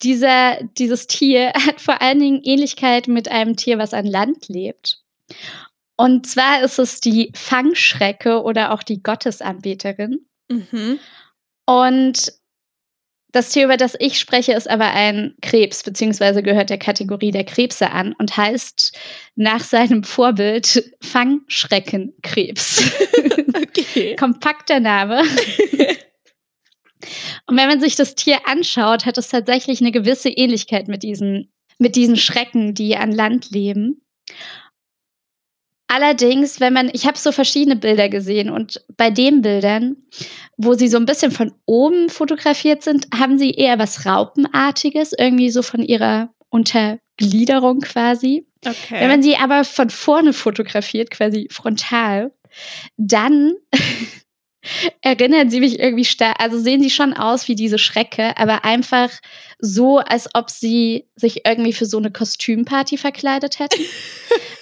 dieser, 0.02 0.58
dieses 0.78 1.06
Tier 1.06 1.50
hat 1.68 1.80
vor 1.80 2.02
allen 2.02 2.20
Dingen 2.20 2.42
Ähnlichkeit 2.44 3.08
mit 3.08 3.30
einem 3.30 3.56
Tier, 3.56 3.78
was 3.78 3.94
an 3.94 4.08
Land 4.08 4.48
lebt. 4.48 5.00
Und 5.98 6.26
zwar 6.26 6.64
ist 6.64 6.80
es 6.80 7.00
die 7.00 7.32
Fangschrecke 7.36 8.42
oder 8.42 8.72
auch 8.72 8.82
die 8.82 9.04
Gottesanbeterin. 9.04 10.26
mhm. 10.50 11.00
Und 11.68 12.34
das 13.32 13.50
Tier, 13.50 13.66
über 13.66 13.78
das 13.78 13.96
ich 14.00 14.20
spreche, 14.20 14.54
ist 14.54 14.70
aber 14.70 14.92
ein 14.92 15.36
Krebs, 15.42 15.84
beziehungsweise 15.84 16.44
gehört 16.44 16.70
der 16.70 16.78
Kategorie 16.78 17.32
der 17.32 17.46
Krebse 17.46 17.92
an 17.92 18.14
und 18.18 18.36
heißt 18.36 18.98
nach 19.36 19.62
seinem 19.62 20.04
Vorbild 20.04 20.92
Fangschreckenkrebs. 21.02 22.92
Okay. 23.72 24.16
Kompakter 24.18 24.82
Name. 24.82 25.24
Und 27.48 27.58
wenn 27.58 27.68
man 27.68 27.80
sich 27.80 27.96
das 27.96 28.16
Tier 28.16 28.40
anschaut, 28.46 29.06
hat 29.06 29.18
es 29.18 29.30
tatsächlich 29.30 29.82
eine 29.82 29.92
gewisse 29.92 30.30
Ähnlichkeit 30.30 30.88
mit 30.88 31.04
diesen, 31.04 31.52
mit 31.78 31.96
diesen 31.96 32.18
Schrecken, 32.18 32.74
die 32.74 32.96
an 32.96 33.12
Land 33.12 33.52
leben. 33.52 34.02
Allerdings, 35.94 36.62
wenn 36.62 36.72
man, 36.72 36.90
ich 36.94 37.06
habe 37.06 37.18
so 37.18 37.34
verschiedene 37.34 37.76
Bilder 37.76 38.08
gesehen 38.08 38.50
und 38.50 38.82
bei 38.96 39.10
den 39.10 39.42
Bildern, 39.42 39.98
wo 40.56 40.74
sie 40.74 40.88
so 40.88 40.96
ein 40.96 41.06
bisschen 41.06 41.32
von 41.32 41.52
oben 41.66 42.08
fotografiert 42.08 42.82
sind, 42.82 43.08
haben 43.14 43.38
sie 43.38 43.52
eher 43.52 43.78
was 43.78 44.06
Raupenartiges, 44.06 45.12
irgendwie 45.20 45.50
so 45.50 45.62
von 45.62 45.84
ihrer 45.84 46.34
Untergliederung 46.48 47.82
quasi. 47.82 48.48
Okay. 48.66 49.02
Wenn 49.02 49.10
man 49.10 49.22
sie 49.22 49.36
aber 49.36 49.66
von 49.66 49.90
vorne 49.90 50.32
fotografiert, 50.32 51.12
quasi 51.12 51.50
frontal, 51.52 52.32
dann 52.96 53.56
erinnern 55.02 55.50
sie 55.50 55.60
mich 55.60 55.80
irgendwie 55.80 56.06
stark, 56.06 56.36
also 56.40 56.60
sehen 56.60 56.82
sie 56.82 56.90
schon 56.90 57.14
aus 57.14 57.48
wie 57.48 57.56
diese 57.56 57.78
Schrecke, 57.78 58.38
aber 58.38 58.64
einfach 58.66 59.10
so, 59.60 60.00
als 60.00 60.30
ob 60.34 60.50
sie 60.50 61.08
sich 61.16 61.46
irgendwie 61.46 61.74
für 61.74 61.86
so 61.86 61.98
eine 61.98 62.12
Kostümparty 62.12 62.98
verkleidet 62.98 63.60
hätten. 63.60 63.82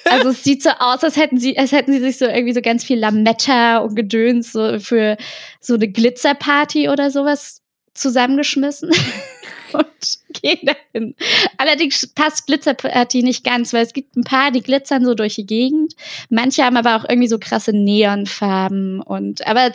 Also 0.06 0.30
es 0.30 0.44
sieht 0.44 0.64
so 0.64 0.72
aus, 0.80 1.04
als 1.04 1.18
hätten 1.18 1.38
sie, 1.40 1.58
als 1.58 1.72
hätten 1.72 1.92
sie 1.92 2.00
sich 2.00 2.18
so 2.18 2.26
irgendwie 2.26 2.54
so 2.54 2.62
ganz 2.62 2.84
viel 2.84 2.98
Lametta 2.98 3.78
und 3.80 3.96
Gedöns 3.96 4.52
so 4.52 4.80
für 4.80 5.18
so 5.60 5.76
eine 5.76 5.88
Glitzerparty 5.88 6.90
oder 6.90 7.12
sowas 7.12 7.62
zusammengeschmissen 7.94 8.90
und 9.74 10.42
gehen 10.42 10.60
dahin. 10.66 11.16
Allerdings 11.58 12.08
passt 12.08 12.48
Glitzerparty 12.48 13.24
nicht 13.24 13.44
ganz, 13.44 13.74
weil 13.74 13.84
es 13.84 13.94
gibt 13.94 14.16
ein 14.16 14.24
paar, 14.24 14.52
die 14.52 14.64
glitzern 14.64 15.06
so 15.06 15.14
durch 15.14 15.36
die 15.36 15.46
Gegend. 15.46 15.94
Manche 16.30 16.64
haben 16.64 16.78
aber 16.78 16.96
auch 16.96 17.06
irgendwie 17.08 17.28
so 17.28 17.38
krasse 17.40 17.74
Neonfarben 17.74 19.02
und 19.02 19.46
aber 19.46 19.72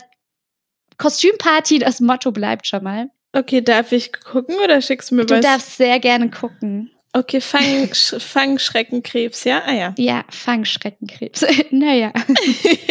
Kostümparty, 0.99 1.79
das 1.79 2.01
Motto 2.01 2.33
bleibt 2.33 2.67
schon 2.67 2.83
mal. 2.85 3.11
okay, 3.33 3.61
darf 3.63 3.93
ich 3.93 4.13
gucken 4.13 4.57
oder 4.63 4.81
schickst 4.81 5.11
du 5.11 5.17
mir 5.17 5.27
Du 5.27 5.35
was? 5.37 5.41
darfst 5.45 5.77
sehr 5.77 5.99
gerne 6.01 6.31
gucken. 6.31 6.91
Okay, 7.13 7.41
Fang, 7.41 7.91
Sch 7.95 8.15
Fangschreckenkrebs, 8.21 9.45
ja? 9.45 9.63
Ah 9.67 9.73
ja. 9.73 9.95
Ja, 9.99 10.25
Fangschreckenkrebs. 10.31 11.45
naja. 11.71 12.13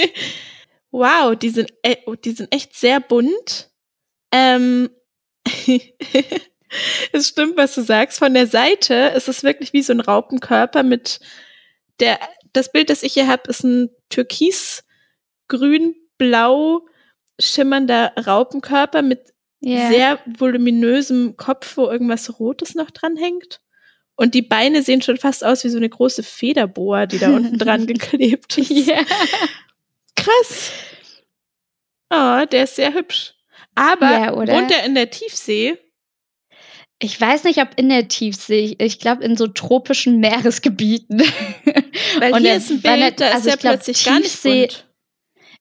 wow, 0.91 1.35
die 1.35 1.49
sind, 1.49 1.73
oh, 2.05 2.15
die 2.15 2.31
sind 2.31 2.53
echt 2.53 2.75
sehr 2.75 2.99
bunt. 2.99 3.69
Ähm, 4.31 4.89
es 7.11 7.27
stimmt, 7.29 7.57
was 7.57 7.75
du 7.75 7.81
sagst. 7.81 8.19
Von 8.19 8.33
der 8.33 8.47
Seite 8.47 9.13
ist 9.15 9.27
es 9.27 9.43
wirklich 9.43 9.73
wie 9.73 9.81
so 9.81 9.93
ein 9.93 9.99
Raupenkörper 9.99 10.83
mit 10.83 11.19
der, 11.99 12.19
das 12.53 12.71
Bild, 12.71 12.89
das 12.89 13.03
ich 13.03 13.13
hier 13.13 13.27
habe, 13.27 13.49
ist 13.49 13.63
ein 13.63 13.89
türkis, 14.09 14.83
grün, 15.47 15.95
blau 16.17 16.85
schimmernder 17.43 18.13
Raupenkörper 18.25 19.01
mit 19.01 19.33
Ja. 19.59 19.89
sehr 19.89 20.19
voluminösem 20.25 21.35
Kopf, 21.37 21.77
wo 21.77 21.89
irgendwas 21.89 22.39
Rotes 22.39 22.75
noch 22.75 22.91
dran 22.91 23.15
hängt. 23.15 23.61
Und 24.15 24.35
die 24.35 24.41
Beine 24.43 24.83
sehen 24.83 25.01
schon 25.01 25.17
fast 25.17 25.43
aus 25.43 25.63
wie 25.63 25.69
so 25.69 25.77
eine 25.77 25.89
große 25.89 26.21
Federboa, 26.21 27.05
die 27.07 27.17
da 27.17 27.29
unten 27.35 27.57
dran 27.57 27.87
geklebt 27.87 28.57
ist. 28.57 28.69
ja. 28.69 29.01
Krass. 30.15 30.71
Oh, 32.11 32.45
der 32.51 32.65
ist 32.65 32.75
sehr 32.75 32.93
hübsch. 32.93 33.33
Aber 33.75 34.11
Ja, 34.11 34.35
wohnt 34.35 34.71
er 34.71 34.85
in 34.85 34.93
der 34.93 35.09
Tiefsee? 35.09 35.77
Ich 36.99 37.19
weiß 37.19 37.43
nicht, 37.45 37.59
ob 37.59 37.69
in 37.75 37.89
der 37.89 38.07
Tiefsee, 38.07 38.75
ich 38.79 38.99
glaube 38.99 39.23
in 39.23 39.35
so 39.35 39.47
tropischen 39.47 40.19
Meeresgebieten. 40.19 41.21
Weil 42.19 42.33
Und 42.33 42.41
hier 42.41 42.51
er 42.51 42.57
ist 42.57 42.69
ein 42.69 42.81
Bild, 42.81 43.19
da 43.19 43.29
ist 43.29 43.33
also 43.35 43.49
er 43.49 43.57
plötzlich 43.57 44.05
gar 44.05 44.19
nicht 44.19 44.25
Tiefsee- 44.31 44.67
bunt. 44.67 44.85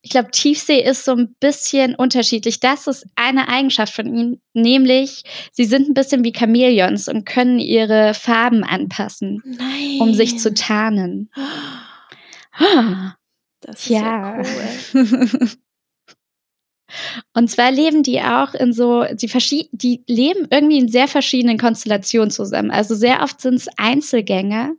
Ich 0.05 0.11
glaube, 0.11 0.33
Tiefsee 0.33 0.81
ist 0.83 1.05
so 1.05 1.13
ein 1.13 1.35
bisschen 1.39 1.95
unterschiedlich. 1.95 2.59
Das 2.59 2.89
ist 2.89 3.07
eine 3.15 3.49
Eigenschaft 3.49 3.95
von 3.95 4.07
ihnen, 4.07 4.41
nämlich 4.53 5.23
sie 5.53 5.65
sind 5.65 5.89
ein 5.89 5.95
bisschen 5.95 6.25
wie 6.25 6.33
Chamäleons 6.37 7.07
und 7.09 7.25
können 7.25 7.61
ihre 7.61 8.13
Farben 8.15 8.65
anpassen, 8.65 9.41
Nein. 9.45 9.99
um 10.01 10.13
sich 10.15 10.39
zu 10.39 10.53
tarnen. 10.55 11.31
Ah, 12.55 13.15
Das 13.63 13.81
ist 13.81 13.89
Ja. 13.89 14.43
ja 14.43 14.43
cool. 14.93 15.49
Und 17.33 17.51
zwar 17.51 17.71
leben 17.73 18.03
die 18.03 18.21
auch 18.21 18.53
in 18.55 18.73
so, 18.75 19.05
die, 19.15 19.29
verschied 19.29 19.69
die 19.73 20.03
leben 20.07 20.47
irgendwie 20.51 20.79
in 20.79 20.89
sehr 20.89 21.09
verschiedenen 21.09 21.57
Konstellationen 21.59 22.31
zusammen. 22.31 22.71
Also 22.71 22.95
sehr 22.95 23.23
oft 23.23 23.41
sind 23.41 23.55
es 23.55 23.69
Einzelgänger. 23.79 24.73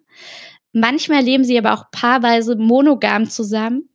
Manchmal 0.72 1.24
leben 1.24 1.44
sie 1.44 1.58
aber 1.58 1.74
auch 1.74 1.90
paarweise 1.92 2.56
monogam 2.56 3.28
zusammen. 3.30 3.90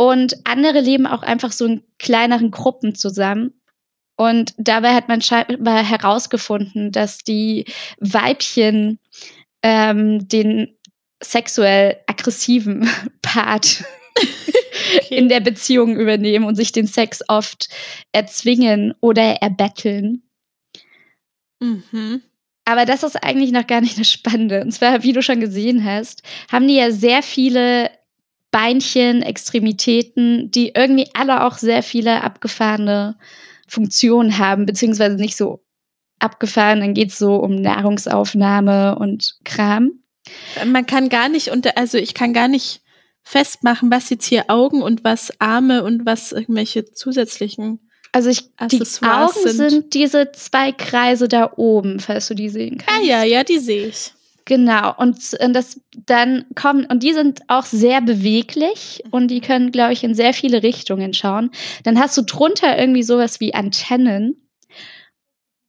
Und 0.00 0.34
andere 0.44 0.80
leben 0.80 1.06
auch 1.06 1.22
einfach 1.22 1.52
so 1.52 1.66
in 1.66 1.82
kleineren 1.98 2.50
Gruppen 2.50 2.94
zusammen. 2.94 3.60
Und 4.16 4.54
dabei 4.56 4.94
hat 4.94 5.08
man 5.08 5.20
scheinbar 5.20 5.84
herausgefunden, 5.84 6.90
dass 6.90 7.18
die 7.18 7.66
Weibchen 7.98 8.98
ähm, 9.62 10.26
den 10.26 10.74
sexuell 11.22 11.98
aggressiven 12.06 12.88
Part 13.20 13.84
in 15.10 15.28
der 15.28 15.40
Beziehung 15.40 15.98
übernehmen 15.98 16.46
und 16.46 16.54
sich 16.54 16.72
den 16.72 16.86
Sex 16.86 17.20
oft 17.28 17.68
erzwingen 18.12 18.94
oder 19.02 19.42
erbetteln. 19.42 20.22
Mhm. 21.58 22.22
Aber 22.64 22.86
das 22.86 23.02
ist 23.02 23.22
eigentlich 23.22 23.52
noch 23.52 23.66
gar 23.66 23.82
nicht 23.82 24.00
das 24.00 24.10
Spannende. 24.10 24.62
Und 24.62 24.72
zwar, 24.72 25.02
wie 25.02 25.12
du 25.12 25.20
schon 25.22 25.40
gesehen 25.40 25.84
hast, 25.84 26.22
haben 26.50 26.66
die 26.66 26.76
ja 26.76 26.90
sehr 26.90 27.22
viele 27.22 27.90
Beinchen, 28.50 29.22
Extremitäten, 29.22 30.50
die 30.50 30.72
irgendwie 30.74 31.08
alle 31.14 31.44
auch 31.44 31.58
sehr 31.58 31.82
viele 31.82 32.22
abgefahrene 32.22 33.16
Funktionen 33.68 34.38
haben, 34.38 34.66
beziehungsweise 34.66 35.16
nicht 35.16 35.36
so 35.36 35.62
abgefahren. 36.18 36.80
Dann 36.80 36.94
geht 36.94 37.10
es 37.10 37.18
so 37.18 37.36
um 37.36 37.56
Nahrungsaufnahme 37.56 38.96
und 38.98 39.36
Kram. 39.44 39.92
Man 40.66 40.86
kann 40.86 41.08
gar 41.08 41.28
nicht 41.28 41.48
unter, 41.48 41.78
also 41.78 41.96
ich 41.98 42.14
kann 42.14 42.32
gar 42.32 42.48
nicht 42.48 42.82
festmachen, 43.22 43.90
was 43.90 44.10
jetzt 44.10 44.26
hier 44.26 44.44
Augen 44.48 44.82
und 44.82 45.04
was 45.04 45.32
Arme 45.40 45.84
und 45.84 46.06
was 46.06 46.32
irgendwelche 46.32 46.84
zusätzlichen. 46.90 47.78
Also 48.12 48.28
ich, 48.28 48.50
die 48.70 48.82
Augen 49.02 49.32
sind. 49.44 49.70
sind. 49.70 49.94
diese 49.94 50.32
zwei 50.32 50.72
Kreise 50.72 51.28
da 51.28 51.52
oben, 51.56 52.00
falls 52.00 52.26
du 52.26 52.34
die 52.34 52.48
sehen 52.48 52.78
Ah 52.86 52.94
kannst. 52.94 53.06
ja, 53.06 53.22
ja, 53.22 53.44
die 53.44 53.58
sehe 53.58 53.86
ich. 53.86 54.12
Genau. 54.44 54.94
Und 54.96 55.34
äh, 55.40 55.50
das 55.52 55.80
dann 56.06 56.44
kommen, 56.54 56.86
und 56.86 57.02
die 57.02 57.12
sind 57.12 57.42
auch 57.48 57.64
sehr 57.64 58.00
beweglich 58.00 59.02
und 59.10 59.28
die 59.28 59.40
können, 59.40 59.70
glaube 59.70 59.92
ich, 59.92 60.02
in 60.02 60.14
sehr 60.14 60.34
viele 60.34 60.62
Richtungen 60.62 61.14
schauen. 61.14 61.50
Dann 61.84 62.00
hast 62.00 62.16
du 62.16 62.22
drunter 62.22 62.78
irgendwie 62.78 63.02
sowas 63.02 63.40
wie 63.40 63.54
Antennen. 63.54 64.36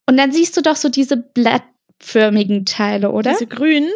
Und 0.08 0.18
dann 0.18 0.32
siehst 0.32 0.58
du 0.58 0.62
doch 0.62 0.76
so 0.76 0.90
diese 0.90 1.18
blattförmigen 1.18 2.66
Teile, 2.66 3.12
oder? 3.12 3.32
Diese 3.32 3.48
grünen. 3.48 3.92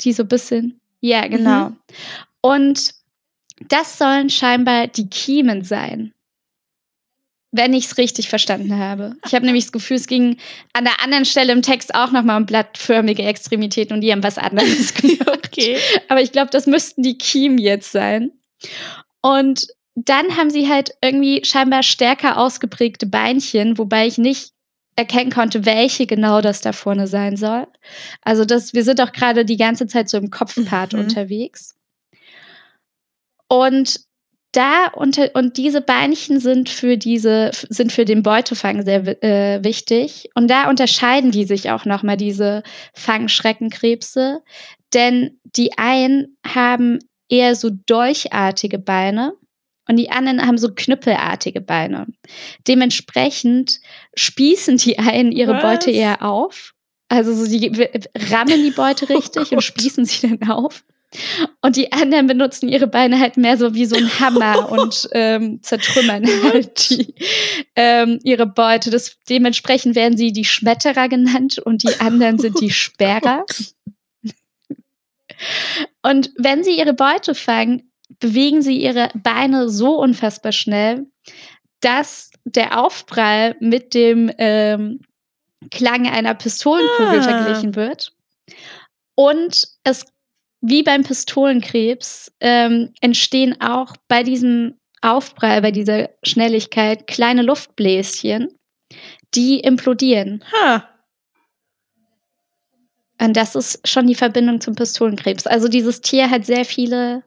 die 0.00 0.12
so 0.12 0.22
ein 0.22 0.28
bisschen. 0.28 0.80
Ja, 1.00 1.26
genau. 1.26 1.72
Und 2.40 2.94
das 3.68 3.98
sollen 3.98 4.30
scheinbar 4.30 4.86
die 4.86 5.08
Kiemen 5.08 5.62
sein. 5.62 6.13
Wenn 7.56 7.72
ich 7.72 7.86
es 7.86 7.98
richtig 7.98 8.28
verstanden 8.28 8.76
habe. 8.76 9.14
Ich 9.24 9.32
habe 9.32 9.46
nämlich 9.46 9.64
das 9.64 9.72
Gefühl, 9.72 9.96
es 9.96 10.08
ging 10.08 10.38
an 10.72 10.82
der 10.82 11.00
anderen 11.00 11.24
Stelle 11.24 11.52
im 11.52 11.62
Text 11.62 11.94
auch 11.94 12.10
nochmal 12.10 12.36
um 12.38 12.46
blattförmige 12.46 13.22
Extremitäten 13.22 13.94
und 13.94 14.00
die 14.00 14.10
haben 14.10 14.24
was 14.24 14.38
anderes 14.38 14.92
gemacht. 14.94 15.46
Okay. 15.46 15.76
Aber 16.08 16.20
ich 16.20 16.32
glaube, 16.32 16.50
das 16.50 16.66
müssten 16.66 17.04
die 17.04 17.16
Kiemen 17.16 17.58
jetzt 17.58 17.92
sein. 17.92 18.32
Und 19.22 19.68
dann 19.94 20.36
haben 20.36 20.50
sie 20.50 20.68
halt 20.68 20.90
irgendwie 21.00 21.44
scheinbar 21.44 21.84
stärker 21.84 22.38
ausgeprägte 22.38 23.06
Beinchen, 23.06 23.78
wobei 23.78 24.08
ich 24.08 24.18
nicht 24.18 24.50
erkennen 24.96 25.30
konnte, 25.30 25.64
welche 25.64 26.06
genau 26.06 26.40
das 26.40 26.60
da 26.60 26.72
vorne 26.72 27.06
sein 27.06 27.36
soll. 27.36 27.68
Also 28.22 28.44
das, 28.44 28.74
wir 28.74 28.82
sind 28.82 29.00
auch 29.00 29.12
gerade 29.12 29.44
die 29.44 29.56
ganze 29.56 29.86
Zeit 29.86 30.08
so 30.08 30.16
im 30.16 30.30
Kopfpart 30.30 30.92
Mhm. 30.92 30.98
unterwegs. 30.98 31.76
Und 33.48 34.00
da 34.56 34.88
unter, 34.94 35.30
und 35.34 35.56
diese 35.56 35.80
Beinchen 35.80 36.40
sind 36.40 36.68
für 36.68 36.96
diese, 36.96 37.50
sind 37.68 37.92
für 37.92 38.04
den 38.04 38.22
Beutefang 38.22 38.82
sehr 38.84 39.22
äh, 39.22 39.62
wichtig. 39.64 40.30
Und 40.34 40.48
da 40.48 40.68
unterscheiden 40.68 41.30
die 41.30 41.44
sich 41.44 41.70
auch 41.70 41.84
nochmal, 41.84 42.16
diese 42.16 42.62
Fangschreckenkrebse. 42.94 44.42
Denn 44.92 45.38
die 45.44 45.76
einen 45.76 46.36
haben 46.46 46.98
eher 47.28 47.56
so 47.56 47.70
dolchartige 47.70 48.78
Beine 48.78 49.34
und 49.88 49.96
die 49.96 50.10
anderen 50.10 50.46
haben 50.46 50.58
so 50.58 50.72
knüppelartige 50.74 51.60
Beine. 51.60 52.06
Dementsprechend 52.66 53.80
spießen 54.14 54.78
die 54.78 54.98
einen 54.98 55.32
ihre 55.32 55.54
Was? 55.54 55.62
Beute 55.62 55.90
eher 55.90 56.22
auf. 56.22 56.74
Also 57.08 57.34
so 57.34 57.46
die 57.46 57.68
rammen 58.30 58.62
die 58.62 58.70
Beute 58.70 59.06
Oh 59.10 59.14
richtig 59.14 59.42
und 59.42 59.50
Gott. 59.50 59.64
spießen 59.64 60.04
sie 60.04 60.28
dann 60.28 60.48
auf. 60.48 60.84
Und 61.60 61.76
die 61.76 61.92
anderen 61.92 62.26
benutzen 62.26 62.68
ihre 62.68 62.86
Beine 62.86 63.20
halt 63.20 63.36
mehr 63.36 63.56
so 63.56 63.74
wie 63.74 63.86
so 63.86 63.96
ein 63.96 64.20
Hammer 64.20 64.70
und 64.72 65.08
ähm, 65.12 65.62
zertrümmern 65.62 66.24
halt 66.44 66.90
die, 66.90 67.14
ähm, 67.76 68.18
ihre 68.24 68.46
Beute. 68.46 68.90
Das, 68.90 69.16
dementsprechend 69.28 69.94
werden 69.94 70.16
sie 70.16 70.32
die 70.32 70.44
Schmetterer 70.44 71.08
genannt 71.08 71.58
und 71.58 71.82
die 71.82 72.00
anderen 72.00 72.38
sind 72.38 72.60
die 72.60 72.70
Sperrer. 72.72 73.44
Und 76.02 76.30
wenn 76.36 76.64
sie 76.64 76.76
ihre 76.78 76.94
Beute 76.94 77.34
fangen, 77.34 77.90
bewegen 78.20 78.62
sie 78.62 78.80
ihre 78.80 79.08
Beine 79.14 79.68
so 79.68 79.98
unfassbar 79.98 80.52
schnell, 80.52 81.06
dass 81.80 82.30
der 82.44 82.80
Aufprall 82.80 83.56
mit 83.60 83.94
dem 83.94 84.30
ähm, 84.38 85.00
Klang 85.70 86.06
einer 86.06 86.34
Pistolenkugel 86.34 87.20
Ah. 87.20 87.22
verglichen 87.22 87.74
wird. 87.74 88.12
Und 89.14 89.68
es, 89.84 90.04
wie 90.66 90.82
beim 90.82 91.02
Pistolenkrebs, 91.02 92.32
ähm, 92.40 92.94
entstehen 93.02 93.60
auch 93.60 93.94
bei 94.08 94.22
diesem 94.22 94.74
Aufprall, 95.02 95.60
bei 95.60 95.70
dieser 95.70 96.08
Schnelligkeit 96.22 97.06
kleine 97.06 97.42
Luftbläschen, 97.42 98.48
die 99.34 99.60
implodieren. 99.60 100.42
Ha. 100.52 100.88
Und 103.20 103.36
das 103.36 103.54
ist 103.54 103.86
schon 103.86 104.06
die 104.06 104.14
Verbindung 104.14 104.62
zum 104.62 104.74
Pistolenkrebs. 104.74 105.46
Also 105.46 105.68
dieses 105.68 106.00
Tier 106.00 106.30
hat 106.30 106.46
sehr 106.46 106.64
viele 106.64 107.22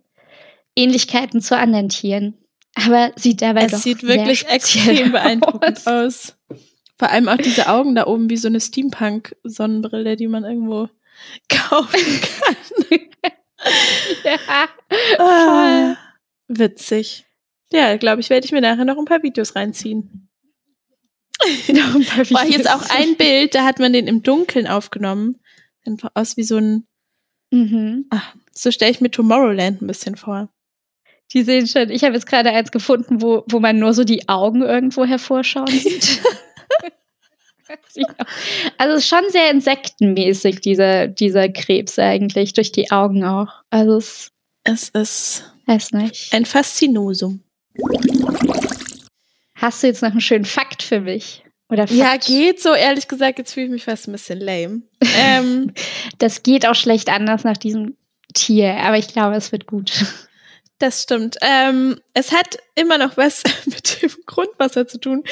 Ähnlichkeiten 0.76 1.40
zu 1.40 1.56
anderen 1.56 1.90
Tieren. 1.90 2.34
Aber 2.74 3.12
sieht 3.16 3.44
dabei 3.44 3.68
doch 3.68 3.74
Es 3.74 3.84
sieht 3.84 4.02
sehr 4.02 4.10
wirklich 4.10 4.48
extrem 4.48 5.12
beeindruckend 5.12 5.86
aus. 5.86 6.36
aus. 6.50 6.60
Vor 6.98 7.12
allem 7.12 7.30
auch 7.30 7.38
diese 7.38 7.70
Augen 7.70 7.94
da 7.94 8.08
oben 8.08 8.32
wie 8.32 8.38
so 8.38 8.48
eine 8.48 8.60
Steampunk-Sonnenbrille, 8.60 10.16
die 10.16 10.28
man 10.28 10.44
irgendwo 10.44 10.90
kaufen 11.50 12.22
kann. 12.22 13.00
Ja. 14.24 14.70
Ah, 15.20 15.96
witzig. 16.48 17.26
Ja, 17.72 17.98
glaube 17.98 18.22
ich, 18.22 18.30
werde 18.30 18.46
ich 18.46 18.52
mir 18.52 18.62
nachher 18.62 18.86
noch 18.86 18.98
ein 18.98 19.06
paar 19.06 19.24
Videos 19.24 19.56
reinziehen. 19.56 20.30
War 21.40 22.46
jetzt 22.48 22.70
auch 22.70 22.90
ein 22.90 23.16
Bild, 23.18 23.54
da 23.56 23.64
hat 23.66 23.80
man 23.80 23.94
den 23.94 24.08
im 24.08 24.24
Dunkeln 24.24 24.68
aufgenommen. 24.68 25.40
Einfach 25.86 26.10
aus 26.16 26.38
wie 26.38 26.44
so 26.44 26.58
ein, 26.58 26.88
Mhm. 27.52 28.08
ach, 28.10 28.36
so 28.52 28.72
stelle 28.72 28.92
ich 28.92 29.00
mir 29.02 29.10
Tomorrowland 29.12 29.82
ein 29.82 29.88
bisschen 29.88 30.16
vor. 30.18 30.50
Die 31.34 31.44
sehen 31.44 31.68
schon, 31.68 31.90
ich 31.90 32.04
habe 32.04 32.14
jetzt 32.14 32.26
gerade 32.28 32.52
eins 32.52 32.72
gefunden, 32.72 33.22
wo, 33.22 33.44
wo 33.50 33.60
man 33.60 33.80
nur 33.80 33.94
so 33.94 34.04
die 34.04 34.28
Augen 34.30 34.62
irgendwo 34.64 35.06
hervorschauen 35.06 35.68
sieht. 35.68 36.22
Also 38.78 38.96
es 38.96 39.04
ist 39.04 39.10
schon 39.10 39.24
sehr 39.30 39.52
insektenmäßig, 39.52 40.62
dieser, 40.62 41.08
dieser 41.08 41.50
Krebs 41.50 41.98
eigentlich, 42.00 42.54
durch 42.54 42.72
die 42.72 42.92
Augen 42.92 43.24
auch. 43.24 43.50
Also 43.70 43.98
es 43.98 44.32
Es 44.64 44.90
ist 44.90 45.44
weiß 45.66 45.92
nicht. 45.94 46.34
ein 46.34 46.46
Faszinosum. 46.46 47.42
Hast 49.56 49.82
du 49.84 49.88
jetzt 49.88 50.02
noch 50.02 50.12
einen 50.12 50.22
schönen 50.22 50.46
Fakt 50.46 50.84
für 50.84 51.02
mich? 51.02 51.44
Oder 51.70 51.88
Fakt? 51.88 51.98
Ja, 52.00 52.16
geht 52.18 52.62
so, 52.62 52.74
ehrlich 52.74 53.08
gesagt, 53.08 53.40
jetzt 53.40 53.54
fühle 53.54 53.66
ich 53.66 53.72
mich 53.72 53.84
fast 53.84 54.08
ein 54.08 54.12
bisschen 54.14 54.40
lame. 54.40 54.82
ähm, 55.20 55.74
Das 56.20 56.44
geht 56.44 56.66
auch 56.66 56.76
schlecht 56.76 57.10
anders 57.10 57.44
nach 57.44 57.58
diesem 57.58 57.98
Tier, 58.34 58.76
aber 58.78 58.98
ich 58.98 59.08
glaube, 59.08 59.36
es 59.36 59.52
wird 59.52 59.66
gut. 59.68 59.92
Das 60.80 61.04
stimmt. 61.04 61.38
Ähm, 61.42 62.00
es 62.14 62.32
hat 62.32 62.58
immer 62.76 62.98
noch 63.00 63.18
was 63.18 63.42
mit 63.66 64.02
dem 64.02 64.12
Grundwasser 64.26 64.88
zu 64.88 65.00
tun. 65.00 65.24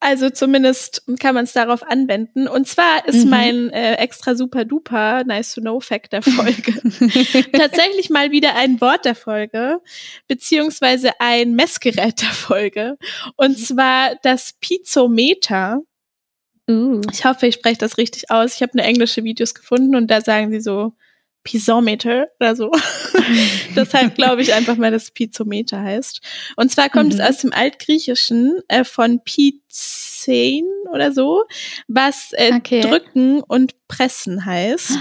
Also 0.00 0.30
zumindest 0.30 1.02
kann 1.20 1.34
man 1.34 1.44
es 1.44 1.52
darauf 1.52 1.82
anwenden. 1.82 2.48
Und 2.48 2.66
zwar 2.66 3.06
ist 3.06 3.24
Mhm. 3.24 3.30
mein 3.30 3.70
äh, 3.70 3.96
extra 3.96 4.34
super 4.34 4.64
duper 4.64 5.22
nice 5.24 5.52
to 5.54 5.60
know 5.60 5.80
Fact 5.80 6.12
der 6.14 6.22
Folge 6.22 6.72
tatsächlich 7.52 8.08
mal 8.08 8.30
wieder 8.30 8.54
ein 8.56 8.80
Wort 8.80 9.04
der 9.04 9.14
Folge, 9.14 9.80
beziehungsweise 10.28 11.10
ein 11.20 11.52
Messgerät 11.52 12.22
der 12.22 12.30
Folge. 12.30 12.96
Und 13.36 13.58
zwar 13.58 14.14
das 14.22 14.54
Piezometer. 14.60 15.80
uh. 16.70 17.00
Ich 17.12 17.24
hoffe, 17.26 17.46
ich 17.46 17.56
spreche 17.56 17.78
das 17.78 17.98
richtig 17.98 18.30
aus. 18.30 18.54
Ich 18.56 18.62
habe 18.62 18.72
nur 18.76 18.86
englische 18.86 19.24
Videos 19.24 19.54
gefunden 19.54 19.94
und 19.94 20.10
da 20.10 20.20
sagen 20.22 20.50
sie 20.50 20.60
so 20.60 20.94
Piezometer 21.46 22.26
oder 22.40 22.56
so. 22.56 22.70
Deshalb 23.76 24.16
glaube 24.16 24.42
ich 24.42 24.52
einfach 24.52 24.76
mal, 24.76 24.90
dass 24.90 25.04
es 25.04 25.10
Piezometer 25.12 25.80
heißt. 25.80 26.20
Und 26.56 26.70
zwar 26.72 26.90
kommt 26.90 27.14
Mhm. 27.14 27.20
es 27.20 27.20
aus 27.20 27.38
dem 27.38 27.52
Altgriechischen 27.52 28.60
äh, 28.68 28.82
von 28.84 29.22
Pizein 29.24 30.64
oder 30.92 31.12
so, 31.12 31.44
was 31.88 32.32
äh, 32.32 32.52
Okay. 32.56 32.80
drücken 32.80 33.42
und 33.42 33.74
pressen 33.88 34.44
heißt. 34.44 34.98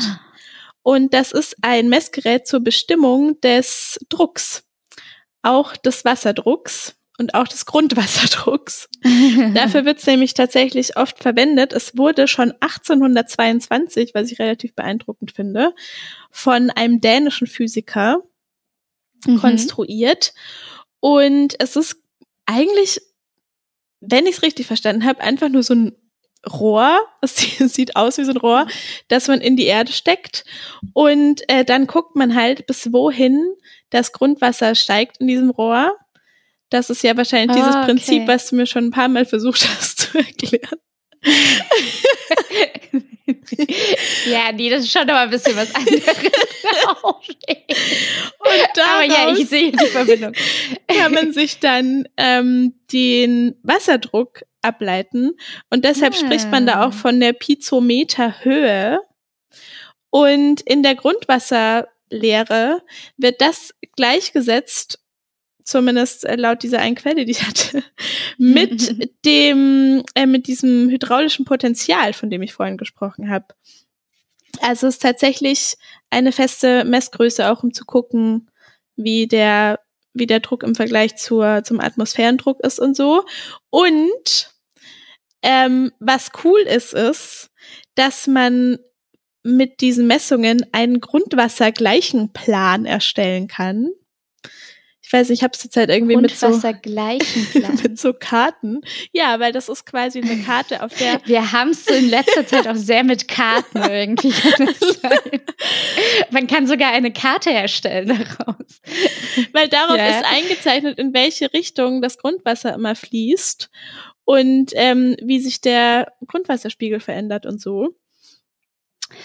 Und 0.84 1.14
das 1.16 1.32
ist 1.32 1.56
ein 1.62 1.90
Messgerät 1.90 2.46
zur 2.48 2.60
Bestimmung 2.60 3.42
des 3.42 3.98
Drucks, 4.10 4.64
auch 5.42 5.76
des 5.76 6.06
Wasserdrucks 6.06 6.96
und 7.18 7.34
auch 7.34 7.48
des 7.48 7.66
Grundwasserdrucks. 7.66 8.90
Dafür 9.54 9.86
wird 9.86 10.00
es 10.00 10.06
nämlich 10.06 10.34
tatsächlich 10.34 10.98
oft 10.98 11.20
verwendet. 11.20 11.74
Es 11.74 11.98
wurde 11.98 12.28
schon 12.28 12.52
1822, 12.60 14.12
was 14.14 14.32
ich 14.32 14.40
relativ 14.40 14.76
beeindruckend 14.76 15.32
finde, 15.32 15.74
von 16.32 16.70
einem 16.72 17.00
dänischen 17.02 17.48
Physiker 17.48 18.22
Mhm. 19.28 19.40
konstruiert. 19.40 20.34
Und 21.00 21.56
es 21.60 21.76
ist 21.76 21.98
eigentlich, 22.46 23.02
wenn 24.02 24.26
ich 24.26 24.38
es 24.38 24.44
richtig 24.44 24.68
verstanden 24.68 25.06
habe, 25.06 25.22
einfach 25.22 25.50
nur 25.50 25.64
so 25.64 25.74
ein 25.74 25.96
Rohr, 26.48 27.00
es 27.22 27.36
sieht 27.36 27.96
aus 27.96 28.18
wie 28.18 28.24
so 28.24 28.32
ein 28.32 28.38
Rohr, 28.38 28.68
das 29.08 29.28
man 29.28 29.42
in 29.42 29.56
die 29.58 29.66
Erde 29.66 29.92
steckt. 29.92 30.46
Und 30.94 31.48
äh, 31.50 31.66
dann 31.66 31.88
guckt 31.88 32.16
man 32.16 32.36
halt, 32.36 32.68
bis 32.68 32.92
wohin 32.94 33.56
das 33.90 34.12
Grundwasser 34.12 34.76
steigt 34.76 35.18
in 35.20 35.28
diesem 35.28 35.50
Rohr. 35.50 35.96
Das 36.70 36.90
ist 36.90 37.04
ja 37.04 37.16
wahrscheinlich 37.16 37.52
Ah, 37.52 37.60
dieses 37.60 37.76
okay. 37.76 37.86
Prinzip, 37.86 38.28
was 38.28 38.50
du 38.50 38.56
mir 38.56 38.66
schon 38.66 38.86
ein 38.86 38.92
paar 38.92 39.08
Mal 39.08 39.26
versucht 39.26 39.68
hast 39.68 40.00
zu 40.12 40.18
erklären. 40.18 40.80
ja, 44.28 44.52
nee, 44.52 44.70
das 44.70 44.84
ist 44.84 44.92
schon 44.92 45.08
noch 45.08 45.16
ein 45.16 45.30
bisschen 45.30 45.56
was 45.56 45.74
anderes. 45.74 46.04
Und 47.04 47.38
Aber 48.44 49.04
ja, 49.04 49.26
daraus 49.26 49.40
ich 49.40 49.48
sehe 49.50 49.72
die 49.72 49.86
Verbindung. 49.88 50.34
kann 50.88 51.14
man 51.14 51.34
sich 51.34 51.60
dann 51.60 52.08
ähm, 52.18 52.74
den 52.92 53.56
Wasserdruck 53.64 54.44
ableiten. 54.62 55.32
Und 55.70 55.86
deshalb 55.86 56.14
Ah. 56.14 56.18
spricht 56.18 56.50
man 56.52 56.66
da 56.66 56.86
auch 56.86 56.94
von 56.94 57.20
der 57.20 57.34
Piezometerhöhe. 57.34 59.00
Und 60.10 60.62
in 60.62 60.82
der 60.84 60.96
Grundwasserlehre 60.96 62.82
wird 63.18 63.42
das 63.42 63.74
gleichgesetzt, 63.96 65.00
zumindest 65.66 66.24
äh, 66.24 66.36
laut 66.36 66.64
dieser 66.64 66.80
einen 66.80 66.96
Quelle, 66.96 67.26
die 67.26 67.32
ich 67.32 67.44
hatte, 67.44 67.84
mit 68.38 69.10
dem, 69.26 70.04
äh, 70.16 70.26
mit 70.26 70.48
diesem 70.48 70.90
hydraulischen 70.90 71.44
Potenzial, 71.44 72.14
von 72.14 72.30
dem 72.30 72.42
ich 72.42 72.54
vorhin 72.54 72.78
gesprochen 72.78 73.30
habe. 73.30 73.48
Also 74.62 74.88
es 74.88 74.96
ist 74.96 75.02
tatsächlich 75.02 75.76
eine 76.10 76.32
feste 76.32 76.86
Messgröße, 76.86 77.52
auch 77.52 77.64
um 77.64 77.74
zu 77.74 77.84
gucken, 77.84 78.50
wie 78.96 79.28
der, 79.28 79.80
wie 80.14 80.28
der 80.28 80.40
Druck 80.40 80.64
im 80.64 80.76
Vergleich 80.76 81.18
zur, 81.18 81.64
zum 81.66 81.82
Atmosphärendruck 81.82 82.62
ist 82.62 82.80
und 82.80 82.96
so. 82.96 83.26
Und 83.70 84.56
ähm, 85.42 85.92
was 86.00 86.32
cool 86.44 86.62
ist, 86.62 86.94
ist, 86.94 87.50
dass 87.96 88.28
man 88.28 88.78
mit 89.44 89.82
diesen 89.82 90.08
Messungen 90.08 90.66
einen 90.72 91.02
Grundwassergleichenplan 91.02 92.86
erstellen 92.86 93.48
kann. 93.48 93.90
Ich 95.06 95.14
weiß 95.14 95.30
nicht, 95.30 95.40
ich 95.40 95.44
habe 95.44 95.52
es 95.54 95.60
zurzeit 95.60 95.90
irgendwie 95.90 96.16
mit 96.18 96.36
so, 96.36 96.48
mit 97.84 98.00
so 98.00 98.14
Karten. 98.14 98.82
Ja, 99.12 99.40
weil 99.40 99.52
das 99.52 99.70
ist 99.70 99.86
quasi 99.86 100.20
eine 100.20 100.42
Karte, 100.44 100.82
auf 100.82 100.96
der 100.96 101.22
Wir 101.26 101.52
haben 101.52 101.70
es 101.70 101.86
so 101.86 101.94
in 101.94 102.10
letzter 102.10 102.48
Zeit 102.48 102.68
auch 102.68 102.76
sehr 102.76 103.04
mit 103.04 103.28
Karten 103.28 103.78
irgendwie. 103.78 104.34
Man 106.32 106.48
kann 106.48 106.66
sogar 106.66 106.92
eine 106.92 107.14
Karte 107.14 107.52
erstellen 107.52 108.08
daraus. 108.08 108.82
Weil 109.54 109.68
darauf 109.68 109.98
Ja. 109.98 110.08
ist 110.20 110.26
eingezeichnet, 110.26 110.98
in 110.98 111.14
welche 111.14 111.54
Richtung 111.54 112.02
das 112.02 112.18
Grundwasser 112.18 112.74
immer 112.74 112.96
fließt 112.96 113.70
und 114.24 114.72
ähm, 114.74 115.16
wie 115.22 115.40
sich 115.40 115.62
der 115.62 116.14
Grundwasserspiegel 116.26 117.00
verändert 117.00 117.46
und 117.46 117.62
so. 117.62 117.96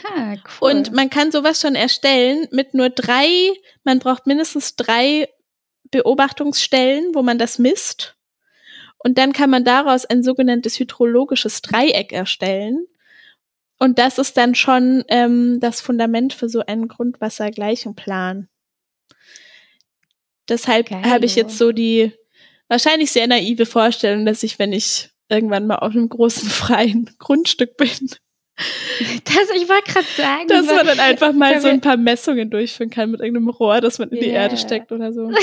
Ha, 0.05 0.35
cool. 0.61 0.71
Und 0.73 0.93
man 0.93 1.09
kann 1.09 1.33
sowas 1.33 1.59
schon 1.61 1.75
erstellen 1.75 2.47
mit 2.51 2.75
nur 2.75 2.91
drei, 2.91 3.27
man 3.83 3.99
braucht 3.99 4.27
mindestens 4.27 4.77
drei 4.77 5.27
Beobachtungsstellen, 5.91 7.15
wo 7.15 7.23
man 7.23 7.39
das 7.39 7.59
misst. 7.59 8.17
Und 8.99 9.19
dann 9.19 9.33
kann 9.33 9.51
man 9.51 9.65
daraus 9.65 10.05
ein 10.05 10.23
sogenanntes 10.23 10.79
hydrologisches 10.79 11.63
Dreieck 11.63 12.13
erstellen. 12.13 12.87
Und 13.79 13.99
das 13.99 14.19
ist 14.19 14.37
dann 14.37 14.55
schon 14.55 15.05
ähm, 15.09 15.59
das 15.59 15.81
Fundament 15.81 16.35
für 16.35 16.49
so 16.49 16.61
einen 16.61 16.87
Grundwassergleichenplan. 16.87 18.49
Deshalb 20.49 20.91
habe 20.91 21.25
ich 21.25 21.35
jetzt 21.37 21.57
so 21.57 21.73
die 21.73 22.13
wahrscheinlich 22.69 23.11
sehr 23.11 23.27
naive 23.27 23.67
Vorstellung, 23.67 24.27
dass 24.27 24.43
ich, 24.43 24.59
wenn 24.59 24.73
ich 24.73 25.11
irgendwann 25.31 25.67
mal 25.67 25.77
auf 25.77 25.93
einem 25.93 26.09
großen 26.09 26.49
freien 26.51 27.11
Grundstück 27.19 27.77
bin, 27.77 28.11
das, 29.25 29.51
ich 29.57 29.69
wollte 29.69 29.93
gerade 29.93 30.07
sagen, 30.17 30.49
dass 30.49 30.67
man 30.67 30.87
dann 30.87 31.01
einfach 31.01 31.33
mal 31.33 31.61
so 31.61 31.69
ein 31.69 31.81
paar 31.81 31.97
Messungen 31.97 32.51
durchführen 32.51 32.91
kann 32.91 33.11
mit 33.11 33.21
irgendeinem 33.21 33.49
Rohr, 33.49 33.81
das 33.81 33.99
man 33.99 34.11
in 34.11 34.21
die 34.21 34.27
Ja. 34.27 34.43
Erde 34.43 34.57
steckt 34.57 34.93
oder 34.93 35.13
so. 35.13 35.31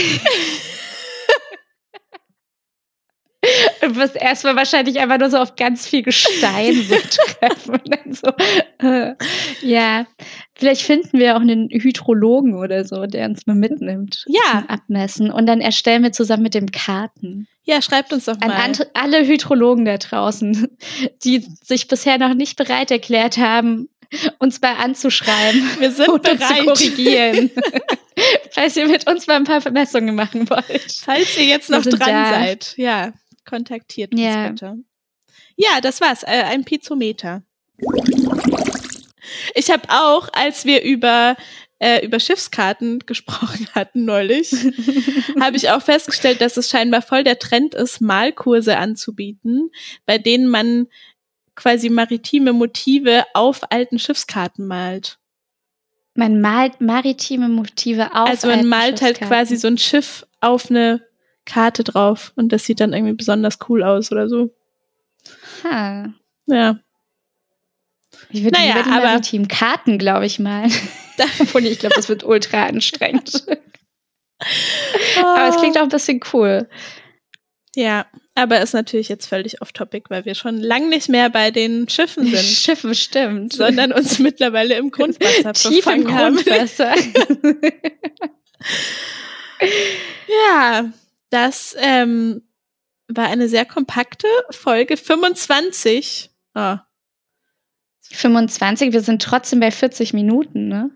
Du 3.82 3.96
wirst 3.96 4.15
erstmal 4.15 4.56
wahrscheinlich 4.56 5.00
einfach 5.00 5.20
nur 5.20 5.30
so 5.30 5.38
auf 5.38 5.56
ganz 5.56 5.88
viel 5.88 6.02
Gestein 6.02 6.74
so 6.74 6.96
treffen 7.39 7.76
und 7.76 7.96
dann 7.96 8.13
so. 8.13 8.28
Äh, 8.86 9.15
ja, 9.62 10.06
vielleicht 10.58 10.82
finden 10.82 11.20
wir 11.20 11.36
auch 11.38 11.41
einen 11.41 11.70
Hydrologen 11.70 12.56
oder 12.56 12.84
so, 12.86 13.06
der 13.06 13.28
uns 13.28 13.46
mal 13.48 13.56
mitnimmt. 13.56 14.26
Ja. 14.28 14.60
Zum 14.62 14.70
Abmessen. 14.70 15.32
Und 15.32 15.46
dann 15.46 15.62
erstellen 15.62 16.04
wir 16.04 16.12
zusammen 16.12 16.43
mit 16.43 16.54
dem 16.54 16.72
Karten. 16.72 17.48
Ja, 17.63 17.82
schreibt 17.82 18.13
uns 18.13 18.26
doch 18.26 18.39
An 18.41 18.48
mal. 18.50 18.58
ant- 18.62 18.88
alle 18.93 19.26
Hydrologen 19.28 19.86
da 19.86 19.98
draußen, 19.98 20.67
die 21.24 21.46
sich 21.63 21.88
bisher 21.88 22.17
noch 22.17 22.34
nicht 22.34 22.56
bereit 22.58 22.91
erklärt 22.91 23.38
haben, 23.38 23.89
uns 24.39 24.62
mal 24.62 24.76
anzuschreiben 24.76 25.62
Wir 25.80 25.91
sind 25.91 26.08
und 26.08 26.28
uns 26.30 26.39
zu 26.39 26.48
bereit. 26.48 26.65
korrigieren. 26.65 27.52
Falls 28.52 28.76
ihr 28.78 28.88
mit 28.88 29.08
uns 29.10 29.28
mal 29.28 29.36
ein 29.36 29.43
paar 29.43 29.62
Vermessungen 29.62 30.15
machen 30.15 30.50
wollt. 30.50 30.91
Falls 31.04 31.38
ihr 31.38 31.43
jetzt 31.46 31.70
noch 31.70 31.84
dran 31.84 32.00
da. 32.00 32.30
seid, 32.30 32.74
ja, 32.78 33.12
kontaktiert 33.46 34.13
uns 34.13 34.22
Ja. 34.22 34.48
bitte. 34.50 34.76
Ja, 35.58 35.82
das 35.82 36.00
war's. 36.02 36.24
Äh, 36.24 36.43
ein 36.50 36.63
Piezometer. 36.63 37.43
Ich 39.56 39.72
habe 39.72 39.84
auch, 39.90 40.30
als 40.34 40.66
wir 40.66 40.84
über 40.84 41.36
äh, 41.80 42.04
über 42.06 42.20
Schiffskarten 42.20 43.00
gesprochen 43.06 43.68
hatten 43.74 44.06
neulich, 44.06 44.52
habe 45.40 45.58
ich 45.58 45.70
auch 45.70 45.82
festgestellt, 45.82 46.42
dass 46.42 46.58
es 46.58 46.70
scheinbar 46.70 47.02
voll 47.02 47.24
der 47.24 47.40
Trend 47.40 47.76
ist, 47.76 48.02
Malkurse 48.02 48.78
anzubieten, 48.78 49.72
bei 50.06 50.18
denen 50.18 50.48
man 50.48 50.88
quasi 51.56 51.90
maritime 51.90 52.54
Motive 52.54 53.26
auf 53.34 53.72
alten 53.72 54.00
Schiffskarten 54.00 54.68
malt. 54.68 55.18
Man 56.13 56.42
malt 56.42 56.82
maritime 56.82 57.48
Motive 57.48 58.12
auf. 58.13 58.28
also 58.30 58.48
man 58.48 58.68
malt 58.68 59.02
halt 59.02 59.20
quasi 59.20 59.56
so 59.56 59.68
ein 59.68 59.78
Schiff 59.78 60.26
auf 60.42 60.70
eine 60.70 61.04
Karte 61.46 61.84
drauf 61.84 62.34
und 62.36 62.52
das 62.52 62.66
sieht 62.66 62.80
dann 62.80 62.94
irgendwie 62.94 63.13
besonders 63.13 63.60
cool 63.70 63.84
aus 63.84 64.12
oder 64.12 64.28
so. 64.28 64.52
Ha. 65.63 66.13
Ja. 66.48 66.80
Ich 68.30 68.43
würde 68.43 68.60
Naja, 68.60 68.77
lieber 68.77 68.91
aber- 68.95 69.06
maritimen 69.08 69.47
Karten, 69.47 69.97
glaube 69.97 70.25
ich 70.25 70.39
mal. 70.39 70.67
Obwohl, 71.39 71.65
ich 71.65 71.80
glaube, 71.80 71.95
das 71.95 72.10
wird 72.10 72.23
ultra 72.23 72.65
anstrengend. 72.65 73.45
Aber 75.19 75.47
es 75.49 75.58
klingt 75.58 75.77
auch 75.77 75.84
ein 75.84 75.89
bisschen 75.89 76.19
cool. 76.34 76.69
Ja, 77.75 78.06
aber 78.36 78.62
ist 78.62 78.73
natürlich 78.73 79.10
jetzt 79.10 79.27
völlig 79.27 79.62
off-topic, 79.62 80.10
weil 80.10 80.25
wir 80.25 80.36
schon 80.36 80.58
lang 80.58 80.89
nicht 80.89 81.10
mehr 81.10 81.30
bei 81.30 81.49
den 81.51 81.89
Schiffen 81.89 82.25
sind, 82.32 82.38
Schiffe 82.43 82.93
stimmt. 82.95 83.53
sondern 83.53 83.91
uns 83.91 84.19
mittlerweile 84.19 84.75
im 84.75 84.91
Grundwasser 84.91 85.53
Tief 85.53 85.86
im. 85.88 86.03
Grundwasser. 86.06 86.93
Ja, 90.49 90.91
das 91.30 91.75
ähm, 91.80 92.43
war 93.08 93.27
eine 93.27 93.47
sehr 93.49 93.65
kompakte 93.65 94.27
Folge 94.51 94.97
25. 94.97 96.30
Ah, 96.53 96.80
25, 98.12 98.93
wir 98.93 99.02
sind 99.02 99.22
trotzdem 99.22 99.60
bei 99.60 99.72
40 99.72 100.13
Minuten, 100.13 100.67
ne? 100.67 100.89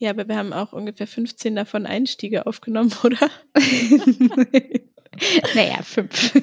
ja, 0.00 0.10
aber 0.10 0.28
wir 0.28 0.36
haben 0.36 0.52
auch 0.52 0.72
ungefähr 0.72 1.06
15 1.06 1.56
davon 1.56 1.86
Einstiege 1.86 2.46
aufgenommen, 2.46 2.92
oder? 3.02 3.30
naja, 5.54 5.82
fünf. 5.82 6.32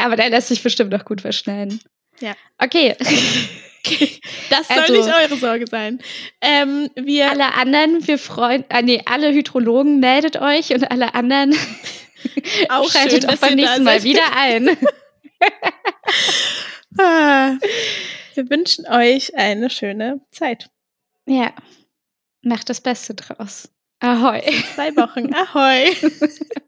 Aber 0.00 0.14
der 0.14 0.30
lässt 0.30 0.46
sich 0.46 0.62
bestimmt 0.62 0.92
noch 0.92 1.04
gut 1.04 1.22
verschneiden. 1.22 1.80
Ja. 2.20 2.34
Okay. 2.58 2.94
Das 4.50 4.68
soll 4.68 4.78
Also- 4.78 4.92
nicht 4.92 5.08
eure 5.12 5.36
Sorge 5.36 5.66
sein. 5.66 5.98
Ähm, 6.40 6.88
wir 6.94 7.30
Alle 7.30 7.54
anderen, 7.54 8.06
wir 8.06 8.18
freuen, 8.18 8.64
ah, 8.68 8.80
nee, 8.82 9.02
alle 9.06 9.32
Hydrologen 9.32 9.98
meldet 9.98 10.36
euch 10.40 10.70
und 10.72 10.88
alle 10.90 11.14
anderen 11.14 11.56
auch 12.68 12.88
schaltet 12.92 13.22
schön, 13.24 13.30
auch 13.30 13.38
beim 13.38 13.54
nächsten 13.56 13.82
Mal 13.82 14.04
wieder 14.04 14.22
ein. 14.36 14.76
Ah, 16.98 17.56
wir 18.38 18.48
wünschen 18.50 18.86
euch 18.86 19.36
eine 19.36 19.68
schöne 19.68 20.20
Zeit. 20.30 20.70
Ja. 21.26 21.52
Macht 22.40 22.70
das 22.70 22.80
Beste 22.80 23.14
draus. 23.14 23.68
Ahoi. 23.98 24.40
Zwei 24.76 24.94
Wochen. 24.94 25.34
Ahoi. 25.34 25.92